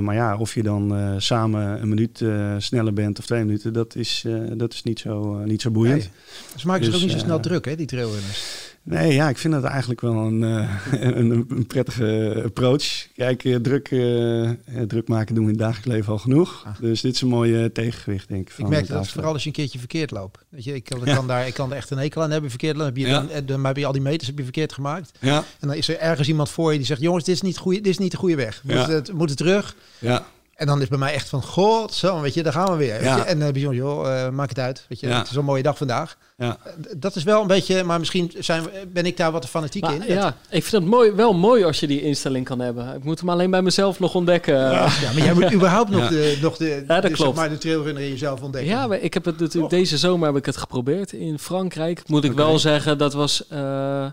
[0.00, 2.24] Maar ja, of je dan samen een minuut
[2.58, 5.98] sneller bent of twee minuten, dat is, dat is niet, zo, niet zo boeiend.
[5.98, 6.10] Nee.
[6.56, 8.71] Ze maken zich Dus, ook niet zo snel druk, hè, die trailrunners.
[8.84, 10.76] Nee, ja, ik vind dat eigenlijk wel een, eh,
[11.18, 13.06] een, een prettige approach.
[13.16, 14.50] Kijk, eh, druk, eh,
[14.86, 16.62] druk maken doen we in het dagelijks leven al genoeg.
[16.66, 16.72] Ah.
[16.80, 18.48] Dus dit is een mooie tegengewicht, denk ik.
[18.48, 19.14] Ik van merk het dat afstand.
[19.16, 20.44] vooral als je een keertje verkeerd loopt.
[20.48, 21.14] Weet je, ik, kan, ik Ja.
[21.14, 22.50] kan daar, ik kan er echt een hekel aan hebben.
[22.50, 23.20] Verkeerd dan heb je, Ja.
[23.20, 25.10] dan, dan heb je al die meters heb je verkeerd gemaakt.
[25.20, 27.58] Ja, En dan is er ergens iemand voor je die zegt: Jongens, dit is niet,
[27.58, 28.60] goeie, dit is niet de goede weg.
[28.64, 29.76] We het, we moeten terug.
[29.98, 30.26] ja,
[30.62, 32.92] En dan is bij mij echt van: God, zo, weet je, daar gaan we weer.
[32.92, 33.16] Weet Ja.
[33.16, 33.22] je?
[33.22, 34.84] En dan heb je zo'n, joh, eh, maak het uit.
[34.88, 35.18] Weet je, Ja.
[35.18, 36.16] het is een mooie dag vandaag.
[36.36, 36.56] ja.
[36.64, 39.94] Eh, Dat is wel een beetje, maar misschien zijn, ben ik daar wat fanatiek Maar
[39.94, 40.14] in.
[40.14, 42.94] ja, ik vind het mooi, wel mooi als je die instelling kan hebben.
[42.96, 44.54] Ik moet hem alleen bij mezelf nog ontdekken.
[44.54, 46.08] Ja, Ja, maar jij moet überhaupt nog Ja.
[46.08, 47.18] de, nog de, Ja, dat de, klopt.
[47.30, 48.88] Zeg maar, de trailrunner in jezelf ontdekken.
[48.88, 52.08] maar ik heb het natuurlijk deze zomer heb ik het geprobeerd in Frankrijk.
[52.08, 54.12] Moet ik wel zeggen, dat was eh, eh,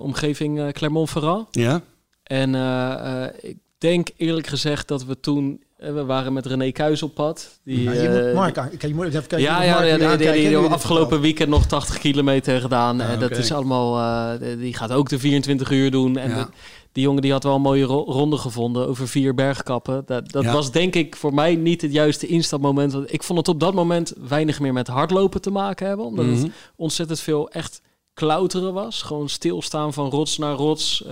[0.00, 1.46] omgeving eh, Clermont-Ferrand.
[1.50, 1.80] ja.
[2.22, 6.70] En eh, eh, ik denk eerlijk gezegd dat we toen, eh, we waren met René
[6.70, 7.60] Kuijs op pad.
[7.64, 9.40] Die, Ja, je eh, moet Mark aan, kijk, je moet even kijken.
[9.40, 13.00] ja, ja, Mark ja, die, die, afgelopen weekend nog 80 kilometer gedaan.
[13.00, 13.38] En dat oké.
[13.40, 13.98] is allemaal,
[14.40, 16.16] eh, die gaat ook de 24 uur doen.
[16.16, 16.48] En
[16.92, 20.02] die jongen die had wel een mooie ro- ronde gevonden over vier bergkappen.
[20.06, 22.92] Dat, dat was denk ik voor mij niet het juiste instapmoment.
[22.92, 26.06] Want ik vond het op dat moment weinig meer met hardlopen te maken hebben.
[26.06, 26.34] Omdat Mhm.
[26.42, 27.80] het ontzettend veel echt
[28.14, 29.02] klauteren was.
[29.02, 31.04] Gewoon stilstaan van rots naar rots.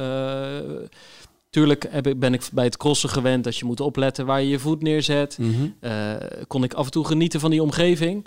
[1.50, 4.48] Tuurlijk heb ik, ben ik bij het crossen gewend dat je moet opletten waar je
[4.48, 5.38] je voet neerzet.
[5.38, 5.68] Mhm.
[5.80, 6.14] Eh,
[6.46, 8.26] kon ik af en toe genieten van die omgeving.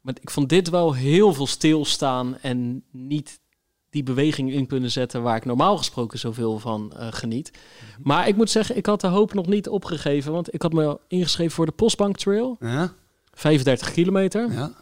[0.00, 3.40] Maar ik vond dit wel heel veel stilstaan en niet
[3.90, 7.50] die beweging in kunnen zetten waar ik normaal gesproken zoveel van eh, geniet.
[8.02, 10.98] Maar ik moet zeggen, ik had de hoop nog niet opgegeven, want ik had me
[11.08, 12.92] ingeschreven voor de Postbank Trail, Ja,
[13.32, 14.52] 35 kilometer.
[14.52, 14.72] ja.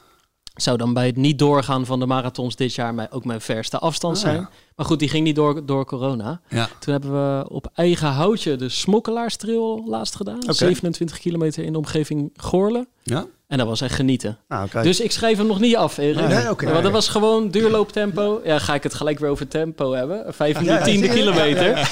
[0.57, 4.17] Zou dan bij het niet doorgaan van de marathons dit jaar ook mijn verste afstand
[4.17, 4.37] Ah, zijn.
[4.37, 4.51] ja.
[4.77, 6.41] Maar goed, die ging niet door, door corona.
[6.49, 6.69] Ja.
[6.79, 10.43] Toen hebben we op eigen houtje de Smokkelaarstrail laatst gedaan.
[10.43, 10.53] Oké.
[10.53, 12.87] 27 kilometer in de omgeving Goorlen.
[13.03, 13.25] Ja.
[13.47, 14.39] En dat was echt genieten.
[14.49, 14.83] Kijk.
[14.83, 16.29] Dus ik schrijf hem nog niet af, Erik.
[16.29, 16.71] Nee, oké.
[16.71, 18.41] Want dat was gewoon duurlooptempo.
[18.45, 20.35] Ja, ga ik het gelijk weer over tempo hebben.
[20.35, 21.75] Vijf minuten, ja, tiende ja, kilometer.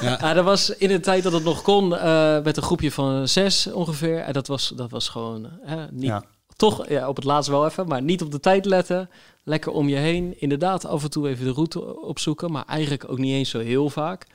[0.00, 0.34] Ja.
[0.34, 3.72] dat was in de tijd dat het nog kon, eh, met een groepje van zes
[3.72, 4.18] ongeveer.
[4.18, 6.12] En dat was, dat was gewoon eh, niet...
[6.56, 9.10] Toch, ja, op het laatst wel even, maar niet op de tijd letten.
[9.42, 10.40] Lekker om je heen.
[10.40, 12.52] Inderdaad, af en toe even de route opzoeken.
[12.52, 14.26] Maar eigenlijk ook niet eens zo heel vaak.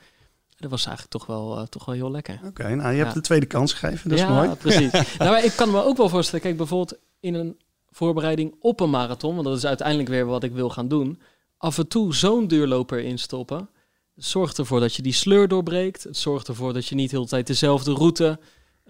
[0.56, 2.40] Dat was eigenlijk toch wel, eh, toch wel heel lekker.
[2.44, 3.14] Oké, nou, je hebt Ja.
[3.14, 4.08] de tweede kans gegeven.
[4.08, 4.54] Dat is ja, mooi.
[4.66, 4.92] precies.
[5.18, 7.58] nou, maar ik kan me ook wel voorstellen, kijk, bijvoorbeeld in een
[7.90, 11.20] voorbereiding op een marathon, want dat is uiteindelijk weer wat ik wil gaan doen,
[11.56, 13.68] af en toe zo'n duurloper instoppen.
[14.14, 16.02] Het zorgt ervoor dat je die sleur doorbreekt.
[16.02, 18.38] Het zorgt ervoor dat je niet de hele tijd dezelfde route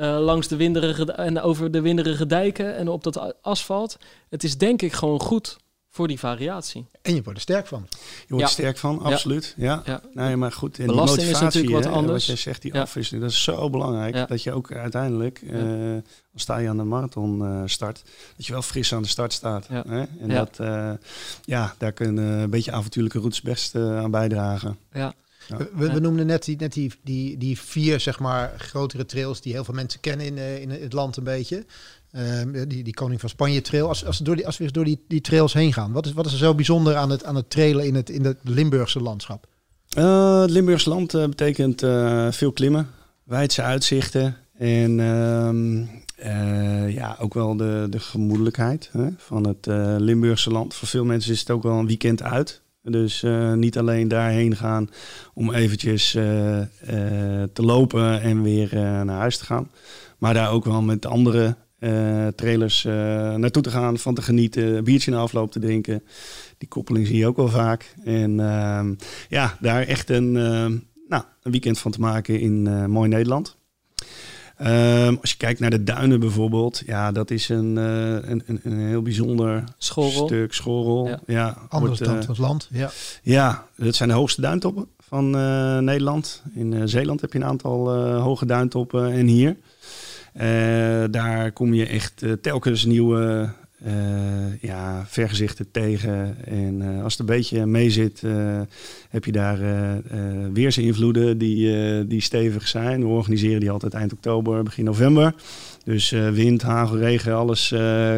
[0.00, 3.96] eh, langs de winderige en over de winderige dijken en op dat asfalt.
[4.28, 5.56] Het is denk ik gewoon goed
[5.88, 6.86] voor die variatie.
[7.02, 7.86] En je wordt er sterk van.
[7.90, 7.96] Je
[8.28, 8.44] wordt Ja.
[8.44, 9.54] er sterk van, absoluut.
[9.56, 9.82] Ja.
[9.84, 10.00] Ja.
[10.12, 10.78] Nee, maar goed.
[10.78, 12.26] En Belasting die is motivatie, natuurlijk wat hè, anders.
[12.26, 12.80] Wat jij zegt, die Ja.
[12.80, 14.14] afwisseling, dat is zo belangrijk.
[14.14, 14.26] Ja.
[14.26, 16.02] Dat je ook uiteindelijk, eh, dan
[16.34, 18.02] sta je aan de marathon eh, start,
[18.36, 19.66] dat je wel fris aan de start staat.
[19.70, 19.84] Ja.
[19.88, 19.98] Hè?
[20.00, 20.34] En Ja.
[20.34, 20.90] dat, eh,
[21.44, 24.78] ja, daar kunnen een beetje avontuurlijke routes best eh, aan bijdragen.
[24.92, 25.12] Ja,
[25.50, 25.56] Ja.
[25.56, 25.92] We, we, Ja.
[25.92, 29.64] we noemden net, die, net die, die, die vier zeg maar, grotere trails die heel
[29.64, 31.64] veel mensen kennen in, eh, in het land een beetje.
[32.12, 33.88] Ehm, die, die Koning van Spanje trail.
[33.88, 36.06] Als, als, we door die, als we eens door die, die trails heen gaan, wat
[36.06, 38.38] is, wat is er zo bijzonder aan het, aan het trailen in het, in het
[38.42, 39.46] Limburgse landschap?
[39.88, 42.88] Eh, het Limburgs land eh, betekent eh, veel klimmen,
[43.24, 45.84] wijdse uitzichten en ehm,
[46.16, 50.74] eh, ja, ook wel de, de gemoedelijkheid hè, van het eh, Limburgse land.
[50.74, 52.60] Voor veel mensen is het ook wel een weekend uit.
[52.82, 54.88] Dus eh, niet alleen daarheen gaan
[55.34, 56.68] om eventjes eh, eh,
[57.52, 59.70] te lopen en weer naar huis te gaan.
[60.18, 61.56] Maar daar ook wel met andere
[62.34, 62.82] trailers
[63.36, 66.02] naartoe te gaan, van te genieten, een biertje na afloop te drinken.
[66.58, 67.94] Die koppeling zie je ook wel vaak.
[68.04, 68.94] En ehm,
[69.28, 70.76] ja, daar echt een, ehm,
[71.08, 73.59] nou, een weekend van te maken in mooi Nederland.
[74.60, 78.60] Ehm, als je kijkt naar de duinen bijvoorbeeld, ja, dat is een, eh, een, een,
[78.62, 81.08] een heel bijzonder stuk schorrel.
[81.08, 81.20] Ja.
[81.26, 82.68] Ja, Anders wordt, dan eh, het land.
[82.70, 82.90] Ja.
[83.22, 86.42] ja, dat zijn de hoogste duintoppen van eh, Nederland.
[86.54, 89.56] In eh, Zeeland heb je een aantal eh, hoge duintoppen en hier.
[90.32, 93.50] Eh, daar kom je echt telkens nieuwe
[93.84, 96.36] eh, ja, vergezichten tegen.
[96.44, 98.60] En eh, als het een beetje mee zit, eh,
[99.08, 99.58] heb je daar
[100.52, 103.00] weersinvloeden die, die stevig zijn.
[103.00, 105.34] We organiseren die altijd eind oktober, begin november.
[105.84, 107.74] Dus wind, hagel, regen, alles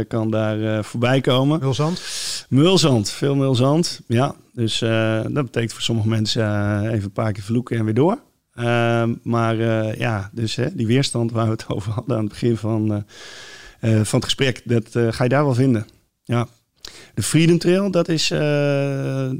[0.09, 1.61] kan daar voorbij komen.
[1.61, 2.03] Mulzand.
[2.48, 4.01] Mulzand, veel mulzand.
[4.07, 4.79] Ja, dus
[5.29, 8.18] dat betekent voor sommige mensen even een paar keer vloeken en weer door.
[8.55, 9.57] Ehm, maar
[9.98, 13.05] ja, dus hè, die weerstand waar we het over hadden aan het begin van,
[13.83, 15.87] eh, van het gesprek, dat eh, ga je daar wel vinden.
[16.25, 16.49] Ja.
[17.14, 19.31] De Freedom Trail, dat is eh,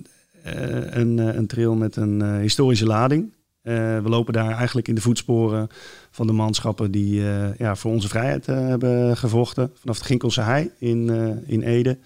[0.90, 3.33] een, een trail met een historische lading.
[3.62, 5.68] We lopen daar eigenlijk in de voetsporen
[6.11, 7.22] van de manschappen die
[7.59, 9.70] ja, voor onze vrijheid hebben gevochten.
[9.74, 11.11] Vanaf de Ginkelse Hei in,
[11.46, 11.98] in Ede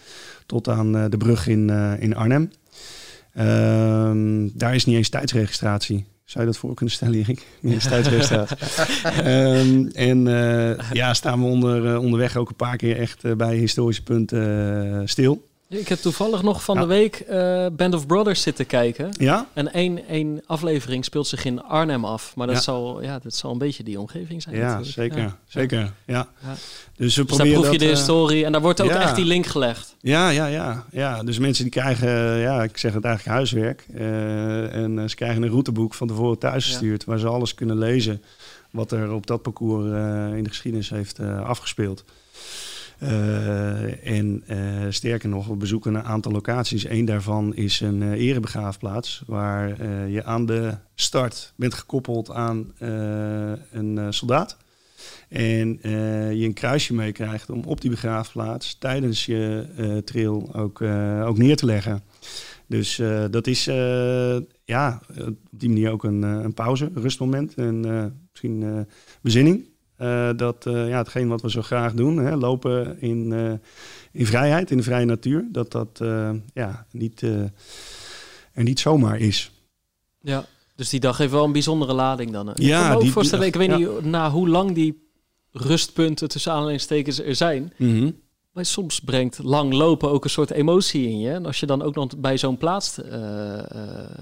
[0.47, 1.71] tot aan de brug in,
[2.01, 2.51] in Arnhem.
[3.33, 6.05] Ehm, daar is niet eens tijdsregistratie.
[6.27, 7.47] Zou je dat voor kunnen stellen, Erik?
[7.63, 8.57] Eens tijdsregistratie.
[9.23, 13.33] Ehm, en eh, ja, staan we onder, eh, onderweg ook een paar keer echt eh,
[13.33, 15.49] bij historische punten stil.
[15.69, 16.81] Ik heb toevallig nog van Ja.
[16.81, 19.11] de week eh, Band of Brothers zitten kijken.
[19.19, 19.47] Ja?
[19.53, 22.33] En één, één aflevering speelt zich in Arnhem af.
[22.37, 22.63] Maar dat, Ja.
[22.63, 24.57] zal, ja, dat zal een beetje die omgeving zijn.
[24.57, 24.93] Ja, natuurlijk.
[24.93, 25.19] zeker.
[25.19, 25.37] Ja.
[25.47, 25.93] Zeker, ja.
[26.07, 26.29] Ja.
[26.97, 29.17] Dus we Dus daar proef je dat, de eh, historie en daar wordt ook echt
[29.17, 29.95] die link gelegd.
[30.01, 31.23] Ja, ja, ja, ja.
[31.23, 33.85] Dus mensen die krijgen, eh, ja, ik zeg het eigenlijk huiswerk.
[34.73, 38.23] en ze krijgen een routeboek van tevoren thuisgestuurd, waar ze alles kunnen lezen
[38.71, 39.85] wat er op dat parcours
[40.37, 42.05] in de geschiedenis heeft afgespeeld.
[42.99, 46.89] Eh, en eh, sterker nog, we bezoeken een aantal locaties.
[46.89, 52.73] Eén daarvan is een eh, erebegraafplaats, waar je aan de start bent gekoppeld aan
[53.71, 54.57] een soldaat.
[55.29, 55.79] En
[56.37, 60.83] je een kruisje meekrijgt om op die begraafplaats tijdens je trail ook,
[61.25, 62.03] ook neer te leggen.
[62.67, 63.65] Dus dat is
[64.65, 67.81] ja, op die manier ook een, een pauze, een rustmoment en
[68.31, 68.87] misschien
[69.21, 69.65] bezinning.
[69.97, 73.53] Eh, dat eh, ja, hetgeen wat we zo graag doen, hè, lopen in, eh,
[74.13, 76.01] in vrijheid, in de vrije natuur, dat dat
[76.55, 77.21] ja, niet,
[78.53, 79.51] er niet zomaar is.
[80.21, 80.45] Ja.
[80.75, 82.47] Dus die dag heeft wel een bijzondere lading dan.
[82.47, 82.53] hè.
[82.57, 83.93] Ja, ik kan me ook voorstellen, dag, ik weet ja.
[83.95, 85.09] niet na hoe lang die
[85.53, 87.73] rustpunten tussen aanhalingstekens er zijn.
[88.53, 91.31] Maar soms brengt lang lopen ook een soort emotie in je.
[91.31, 93.01] En als je dan ook nog bij zo'n plaats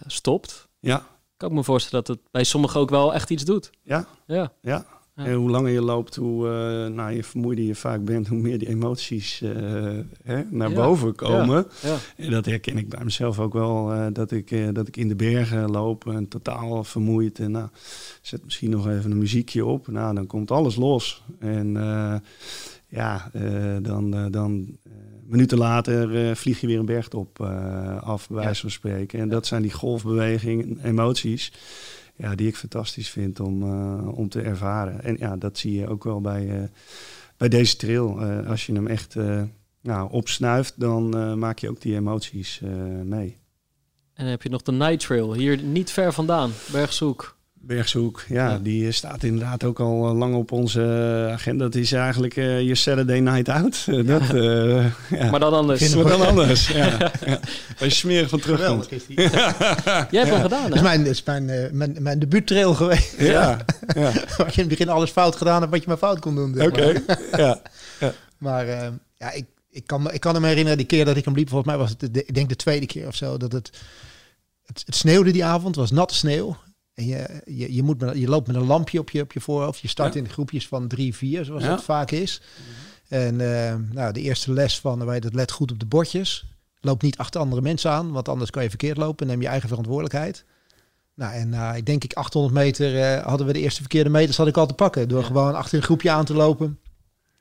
[0.06, 1.06] stopt, Ja,
[1.37, 3.70] kan ik me voorstellen dat het bij sommigen ook wel echt iets doet.
[3.82, 4.93] ja, Ja, ja.
[5.16, 5.24] Ja.
[5.24, 8.59] En hoe langer je loopt, hoe eh, nou, je vermoeider je vaak bent, hoe meer
[8.59, 9.53] die emoties eh,
[10.22, 10.74] hè, naar Ja.
[10.74, 11.66] boven komen.
[11.83, 11.96] ja.
[12.16, 15.14] En dat herken ik bij mezelf ook wel, eh, dat, ik, dat ik in de
[15.14, 17.38] bergen loop en totaal vermoeid.
[17.38, 17.68] En nou,
[18.22, 19.87] zet misschien nog even een muziekje op.
[19.88, 21.22] Nou, dan komt alles los.
[21.38, 21.72] En
[22.88, 23.31] ja,
[23.83, 24.77] dan, dan
[25.27, 27.40] minuten later vlieg je weer een bergtop
[28.00, 29.20] af, bij wijze van spreken.
[29.20, 31.53] En dat zijn die golfbewegingen, emoties
[32.16, 33.62] ja, die ik fantastisch vind om,
[34.09, 35.03] om te ervaren.
[35.03, 36.70] En ja, dat zie je ook wel bij,
[37.37, 38.20] bij deze trail.
[38.46, 39.16] als je hem echt
[39.81, 42.61] nou, opsnuift, dan maak je ook die emoties
[43.05, 43.37] mee.
[44.14, 47.34] En dan heb je nog de Night Trail, hier niet ver vandaan, Bergzoek.
[47.66, 50.81] Bergzoek, ja, die staat inderdaad ook al eh, lang op onze
[51.33, 51.64] agenda.
[51.64, 53.85] Dat is eigenlijk uh, je Saturday night out.
[54.07, 55.31] Dat, uh, ja.
[55.31, 55.94] Maar dan anders.
[55.94, 57.12] Maar dan anders, ja.
[57.79, 58.88] je smerig van terugkomt.
[59.16, 59.29] Jij
[60.11, 60.68] hebt hem gedaan, hè?
[60.68, 63.14] Dat is mijn, is mijn, mijn, mijn debuuttrail geweest.
[63.18, 63.59] Ja.
[63.94, 64.12] ja.
[64.37, 66.62] Waar je in het begin alles fout gedaan hebt wat je maar fout kon doen.
[66.62, 67.18] Oké, okay.
[67.37, 67.61] ja.
[68.00, 68.12] ja.
[68.38, 68.66] Maar
[69.18, 71.70] ja, ik, ik, kan, ik kan me herinneren, die keer dat ik hem liep, volgens
[71.70, 73.70] mij was het, de, ik denk de tweede keer of zo, dat het,
[74.64, 76.57] het, het sneeuwde die avond, was natte sneeuw.
[76.94, 79.40] En je, je, je, moet met, je loopt met een lampje op je, op je
[79.40, 79.80] voorhoofd.
[79.80, 82.40] Je start in groepjes van drie, vier, zoals het vaak is.
[83.09, 86.44] En uh, nou, de eerste les van, wij dat let goed op de bordjes.
[86.80, 89.26] Loop niet achter andere mensen aan, want anders kan je verkeerd lopen.
[89.26, 90.44] Neem je eigen verantwoordelijkheid.
[91.14, 94.37] Nou, en uh, ik denk ik 800 meter uh, hadden we de eerste verkeerde meters
[94.37, 95.09] had ik al te pakken.
[95.09, 96.78] Door gewoon achter een groepje aan te lopen.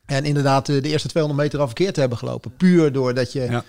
[0.05, 2.55] En inderdaad de eerste 200 meter al verkeerd te hebben gelopen.
[2.55, 3.63] Puur doordat je...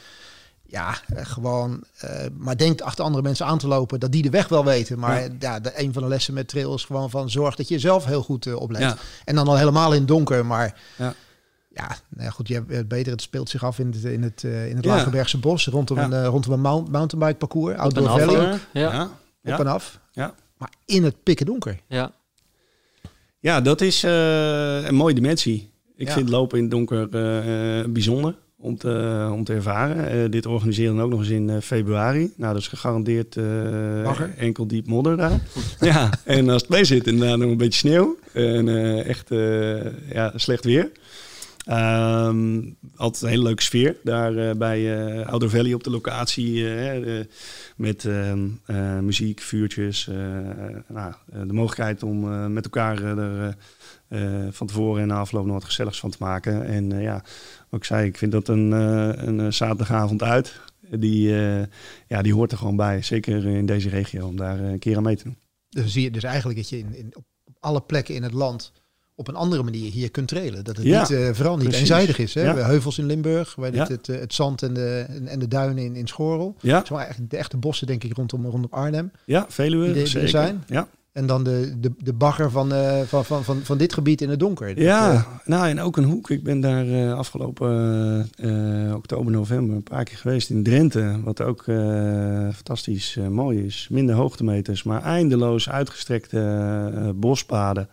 [0.66, 4.31] Ja eh, gewoon, uh, maar denkt achter andere mensen aan te lopen, dat die de
[4.31, 4.98] weg wel weten.
[4.98, 7.79] Maar ja, de, een van de lessen met trail is gewoon van zorg dat je
[7.79, 8.96] zelf heel goed uh, oplet.
[9.24, 11.14] En dan al helemaal in het donker, maar ja.
[11.74, 13.12] Ja, nou goed, je hebt beter.
[13.12, 16.27] Het speelt zich af in het, in het, uh, in het Lagerbergse bos, rondom, een,
[16.27, 18.59] rondom een mount, mountainbike parcours, Outdoor Valley.
[18.72, 19.11] Ja.
[19.44, 20.00] Op en af.
[20.12, 20.35] Ja.
[20.57, 21.81] Maar in het pikken donker.
[21.87, 22.12] Ja,
[23.38, 25.72] ja dat is een mooie dimensie.
[25.96, 27.09] Ik vind lopen in het donker
[27.92, 30.16] bijzonder om te, om te ervaren.
[30.16, 32.33] Uh, dit organiseren ook nog eens in uh, februari.
[32.37, 35.40] Nou, dat is gegarandeerd uh, enkel diep modder daar.
[35.81, 38.16] ja, en als het mee zit, inderdaad nog een beetje sneeuw.
[38.33, 38.68] En
[39.05, 39.29] echt
[40.12, 40.90] ja, slecht weer.
[41.68, 46.66] Um, altijd een hele leuke sfeer daar bij uh, Outer Valley op de locatie.
[47.77, 50.11] met ehm, muziek, vuurtjes.
[50.88, 51.12] nou,
[51.46, 53.57] de mogelijkheid om met elkaar er
[54.50, 56.66] van tevoren en na afloop nog wat gezelligs van te maken.
[56.66, 57.24] En ja,
[57.70, 60.61] ik zei, ik vind dat een, uh, een eh, zaterdagavond uit.
[60.90, 61.29] Die,
[62.09, 63.03] ja, die hoort er gewoon bij.
[63.03, 65.38] Zeker in deze regio, om daar een keer aan mee te doen.
[65.68, 67.24] Dus zie je dus eigenlijk dat je in, in, op
[67.61, 68.72] alle plekken in het land
[69.14, 70.64] op een andere manier hier kunt trailen.
[70.64, 72.35] Dat het niet, uh, vooral niet eenzijdig is.
[72.35, 72.42] Hè?
[72.42, 72.55] Ja.
[72.55, 73.87] Heuvels in Limburg, waar ja.
[73.87, 76.57] het, het, zand en de, en de duinen in, in Schorel.
[76.61, 76.85] Ja.
[76.85, 79.12] Zo eigenlijk de echte bossen, denk ik, rondom, rondom Arnhem.
[79.24, 80.64] Ja, Veluwe, die, die zijn.
[80.66, 80.88] Ja.
[81.14, 84.29] En dan de, de, de bagger van, uh, van, van, van, van dit gebied in
[84.29, 84.81] het donker.
[84.81, 86.31] Ja, uh, nou en ook een hoek.
[86.31, 88.29] Ik ben daar uh, afgelopen
[88.94, 91.20] oktober, november een paar keer geweest in Drenthe.
[91.24, 91.64] Wat ook
[92.55, 93.88] fantastisch mooi is.
[93.90, 97.88] Minder hoogtemeters, maar eindeloos uitgestrekte bospaden.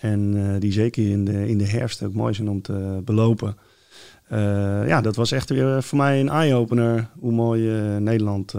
[0.00, 3.56] En die zeker in de, in de herfst ook mooi zijn om te belopen.
[4.86, 8.54] ja, dat was echt weer voor mij een eye-opener hoe mooi Nederland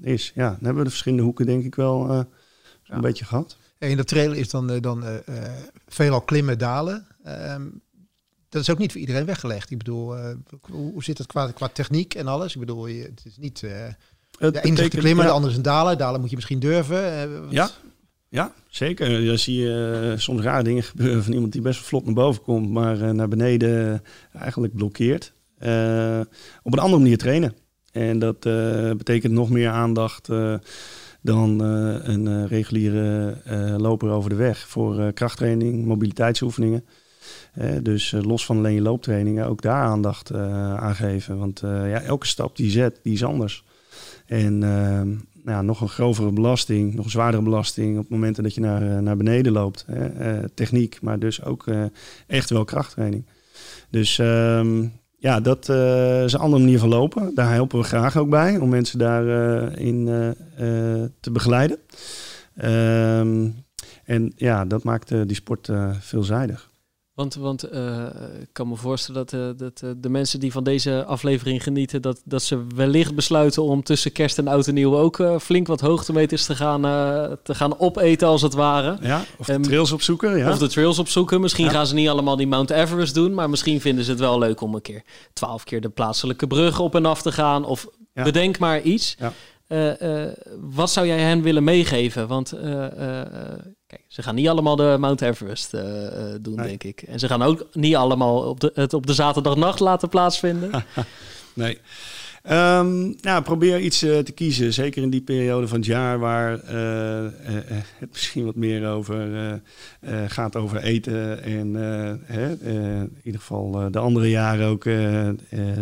[0.00, 0.32] is.
[0.34, 2.26] Ja, dan hebben we de verschillende hoeken denk ik wel
[2.90, 3.56] een beetje gehad.
[3.78, 5.14] En in de trail is dan, uh, dan uh,
[5.88, 7.06] veelal klimmen, dalen.
[7.24, 7.62] Ehm,
[8.48, 9.70] dat is ook niet voor iedereen weggelegd.
[9.70, 10.16] Ik bedoel,
[10.60, 12.54] hoe, hoe, zit het qua, qua techniek en alles?
[12.54, 13.60] Ik bedoel, je, het is niet
[14.38, 15.98] het de ene klimmen, de andere is een dalen.
[15.98, 17.46] Dalen moet je misschien durven.
[17.50, 17.70] ja,
[18.28, 19.26] ja, zeker.
[19.26, 22.70] Dan zie je soms rare dingen gebeuren van iemand die best vlot naar boven komt,
[22.70, 25.32] maar naar beneden eigenlijk blokkeert.
[26.62, 27.54] op een andere manier trainen.
[27.92, 28.40] En dat
[28.96, 30.28] betekent nog meer aandacht
[31.20, 36.84] dan uh, een uh, reguliere uh, loper over de weg voor krachttraining, mobiliteitsoefeningen.
[37.82, 41.38] dus los van alleen je looptrainingen ook daar aandacht aan geven.
[41.38, 43.64] Want ja, elke stap die je zet, die is anders.
[44.26, 45.08] En ehm,
[45.44, 49.16] ja, nog een grovere belasting, nog een zwaardere belasting op momenten dat je naar, naar
[49.16, 49.86] beneden loopt.
[50.54, 51.64] techniek, maar dus ook
[52.26, 53.24] echt wel krachttraining.
[53.90, 54.86] Dus ehm,
[55.20, 57.34] ja, dat uh, is een andere manier van lopen.
[57.34, 61.78] Daar helpen we graag ook bij om mensen daarin in uh, te begeleiden.
[62.56, 63.48] Ehm,
[64.04, 65.68] en ja, dat maakt die sport
[66.00, 66.69] veelzijdig.
[67.20, 68.06] Want, want uh,
[68.40, 72.02] ik kan me voorstellen dat, uh, dat uh, de mensen die van deze aflevering genieten,
[72.02, 75.80] dat, dat ze wellicht besluiten om tussen kerst en oud en nieuw ook flink wat
[75.80, 76.80] hoogtemeters te gaan,
[77.42, 78.96] te gaan opeten als het ware.
[79.00, 80.36] Ja, of de um, trails opzoeken.
[80.36, 80.50] Ja.
[80.50, 81.40] Of de trails opzoeken.
[81.40, 81.70] Misschien ja.
[81.70, 84.60] gaan ze niet allemaal die Mount Everest doen, maar misschien vinden ze het wel leuk
[84.60, 85.02] om een keer
[85.32, 87.64] twaalf keer de plaatselijke brug op en af te gaan.
[87.64, 88.22] Of ja.
[88.22, 89.16] bedenk maar iets.
[89.18, 89.32] Ja.
[89.72, 90.26] Uh, uh,
[90.60, 92.28] wat zou jij hen willen meegeven?
[92.28, 92.86] Want uh,
[93.86, 95.70] kijk, ze gaan niet allemaal de Mount Everest
[96.40, 96.66] doen, nee.
[96.66, 97.02] denk ik.
[97.02, 100.70] En ze gaan ook niet allemaal op de, het op de zaterdagnacht laten plaatsvinden.
[101.54, 101.78] nee.
[102.50, 104.72] Um, nou, probeer iets te kiezen.
[104.72, 106.50] Zeker in die periode van het jaar waar
[107.98, 109.60] het misschien wat meer over
[110.26, 111.42] gaat over eten.
[111.42, 111.76] En
[112.28, 114.84] in ieder geval de andere jaren ook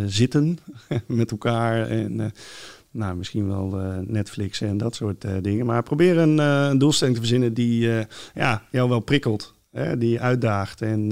[0.05, 0.59] zitten
[1.07, 1.87] met elkaar.
[1.87, 2.33] En
[2.91, 3.67] nou, misschien wel
[4.07, 5.65] Netflix en dat soort dingen.
[5.65, 7.89] Maar probeer een, een, doelstelling te verzinnen die
[8.33, 9.53] ja, jou wel prikkelt.
[9.71, 11.09] Hè, die uitdaagt en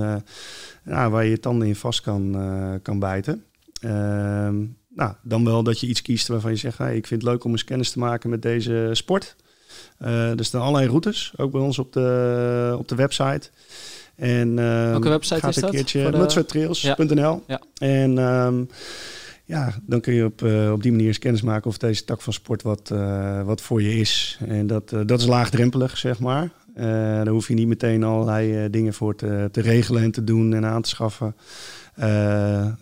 [0.86, 2.36] ja, waar je je tanden in vast kan,
[2.82, 3.44] kan bijten.
[3.82, 4.56] Ehm,
[4.90, 7.44] nou, dan wel dat je iets kiest waarvan je zegt, hey, ik vind het leuk
[7.44, 9.36] om eens kennis te maken met deze sport.
[9.98, 13.50] Er staan allerlei routes, ook bij ons op de, op de website.
[14.16, 16.14] En, uh, Welke website is dat?
[16.16, 17.44] Mutsertrails.nl.
[17.48, 17.62] Ja.
[17.78, 18.70] En um,
[19.48, 22.22] ja, dan kun je op, uh, op die manier eens kennis maken of deze tak
[22.22, 24.40] van sport wat, uh, wat voor je is.
[24.48, 26.52] En dat, uh, dat is laagdrempelig, zeg maar.
[26.76, 30.66] daar hoef je niet meteen allerlei dingen voor te, te regelen en te doen en
[30.66, 31.36] aan te schaffen.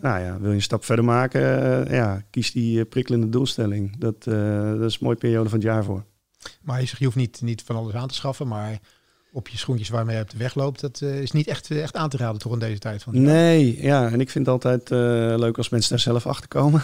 [0.01, 1.41] Nou ja, wil je een stap verder maken,
[1.89, 3.97] ja, kies die prikkelende doelstelling.
[3.97, 6.03] Dat, dat is een mooie periode van het jaar voor.
[6.61, 8.79] Maar je, je hoeft niet, niet van alles aan te schaffen, maar
[9.35, 12.09] op je schoentjes waarmee je op de weg loopt, dat is niet echt, echt aan
[12.09, 14.89] te raden toch in deze tijd van Nee, ja, en ik vind het altijd
[15.39, 16.81] leuk als mensen daar zelf achter komen.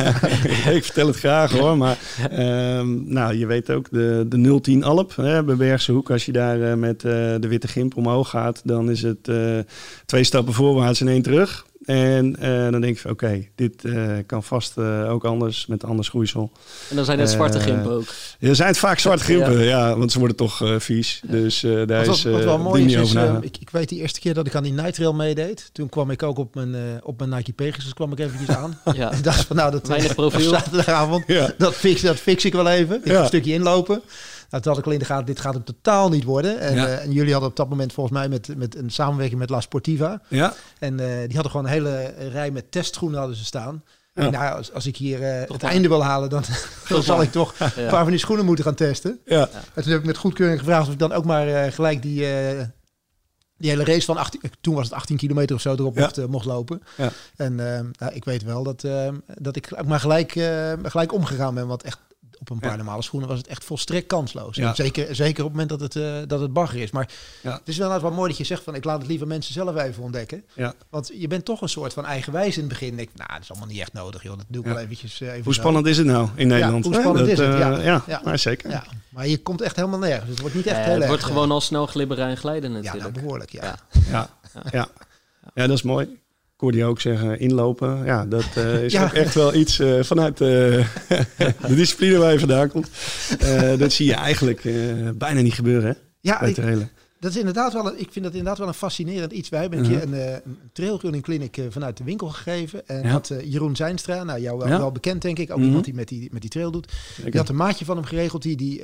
[0.78, 1.98] ik vertel het graag hoor, maar
[2.30, 6.10] ehm, nou, je weet ook de, de 010 Alp hè, bij Bergse Hoek.
[6.10, 9.30] Als je daar met de Witte Gimp omhoog gaat, dan is het
[10.06, 11.66] twee stappen voorwaarts en één terug.
[11.86, 15.84] En uh, dan denk ik van oké, dit uh, kan vast uh, ook anders met
[15.84, 16.50] anders groeisel.
[16.90, 18.04] En dan zijn het zwarte gimpen ook.
[18.38, 19.88] Ja, zijn het vaak zwarte gimpen, ja.
[19.88, 19.98] ja.
[19.98, 21.20] want ze worden toch vies.
[21.26, 21.32] Ja.
[21.32, 24.34] Dus daar wat, is wat wel mooi is, is ik, ik, weet die eerste keer
[24.34, 27.30] dat ik aan die Night Trail meedeed, toen kwam ik ook op mijn, op mijn
[27.30, 28.78] Nike Pegasus kwam ik eventjes aan.
[28.94, 29.12] ja.
[29.12, 30.50] en dacht van nou, dat Weinig profiel.
[30.58, 31.24] zaterdagavond,
[31.58, 33.00] dat, fix, dat fix ik wel even.
[33.04, 34.02] Ik een stukje inlopen.
[34.50, 36.58] Nou, toen had ik alleen de gaten, dit gaat hem totaal niet worden.
[36.58, 36.86] En, ja.
[36.86, 39.60] uh, en, jullie hadden op dat moment volgens mij met, met een samenwerking met La
[39.60, 40.20] Sportiva.
[40.28, 40.54] Ja.
[40.78, 43.82] En uh, die hadden gewoon een hele rij met testschoenen hadden ze staan.
[44.14, 44.30] Ja.
[44.30, 46.42] Nou, als, als ik hier uh, het einde wil halen, dan,
[46.88, 47.64] dan zal ik toch ja.
[47.76, 49.20] een paar van die schoenen moeten gaan testen.
[49.24, 49.48] Ja.
[49.74, 52.26] En toen heb ik met goedkeuring gevraagd of ik dan ook maar gelijk die,
[53.56, 56.02] die hele race van 18, toen was het 18 kilometer of zo erop ja.
[56.02, 56.82] mocht, mocht, lopen.
[56.96, 57.10] Ja.
[57.36, 57.54] En
[57.98, 58.86] nou, ik weet wel dat,
[59.24, 60.32] dat ik maar gelijk,
[60.82, 61.98] gelijk omgegaan ben, want echt
[62.38, 62.76] op een paar ja.
[62.76, 64.56] normale schoenen was het echt volstrekt kansloos.
[64.56, 64.74] Ja.
[64.74, 66.90] Zeker, zeker op het moment dat het, uh, dat het bagger is.
[66.90, 67.08] Maar
[67.42, 67.52] ja.
[67.52, 69.76] het is wel wat mooi dat je zegt van ik laat het liever mensen zelf
[69.76, 70.44] even ontdekken.
[70.52, 70.74] Ja.
[70.90, 72.98] Want je bent toch een soort van eigenwijs in het begin.
[72.98, 74.36] Ik, nou, dat is allemaal niet echt nodig, joh.
[74.36, 75.20] Dat doe ik wel eventjes.
[75.20, 76.84] Uh, even hoe spannend is het nou in Nederland?
[76.84, 77.48] hoe spannend dat, is het?
[77.48, 78.20] Uh, ja, ja, ja.
[78.24, 78.70] Maar zeker.
[78.70, 78.84] Ja.
[79.08, 80.30] Maar je komt echt helemaal nergens.
[80.30, 83.04] Het wordt niet echt heel Het erg, wordt gewoon al snel glibberen en glijden natuurlijk.
[83.04, 83.62] Ja, nou, behoorlijk, ja.
[84.10, 84.28] Ja.
[84.70, 84.88] Ja.
[85.54, 85.66] Ja.
[85.66, 86.18] dat is mooi.
[86.56, 88.04] Ik hoorde je ook zeggen, inlopen.
[88.04, 89.04] Ja, dat uh, is ja.
[89.04, 90.48] ook echt wel iets uh, vanuit uh,
[91.68, 92.90] de discipline waar je vandaan komt.
[93.78, 94.62] dat zie je eigenlijk
[95.18, 95.94] bijna niet gebeuren, hè?
[96.20, 96.56] Ja, ik,
[97.20, 99.48] dat is inderdaad wel een, ik vind dat inderdaad wel een fascinerend iets.
[99.48, 100.02] Wij hebben -huh.
[100.02, 102.88] een, een, een trailrunning clinic vanuit de winkel gegeven.
[102.88, 103.08] En ja.
[103.08, 104.78] had Jeroen Zijnstra, nou jou wel, ja.
[104.78, 105.66] wel bekend denk ik, ook Mhm.
[105.66, 106.92] iemand die met die, met die trail doet.
[107.24, 108.82] Die had een maatje van hem geregeld die die...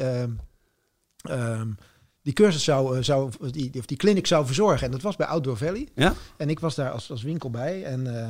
[1.30, 1.76] Um,
[2.22, 4.86] die cursus zou, uh, zou die, of die clinic zou verzorgen.
[4.86, 5.88] En dat was bij Outdoor Valley.
[5.94, 6.14] Ja?
[6.36, 7.84] En ik was daar als, als winkel bij.
[7.84, 8.28] En, uh,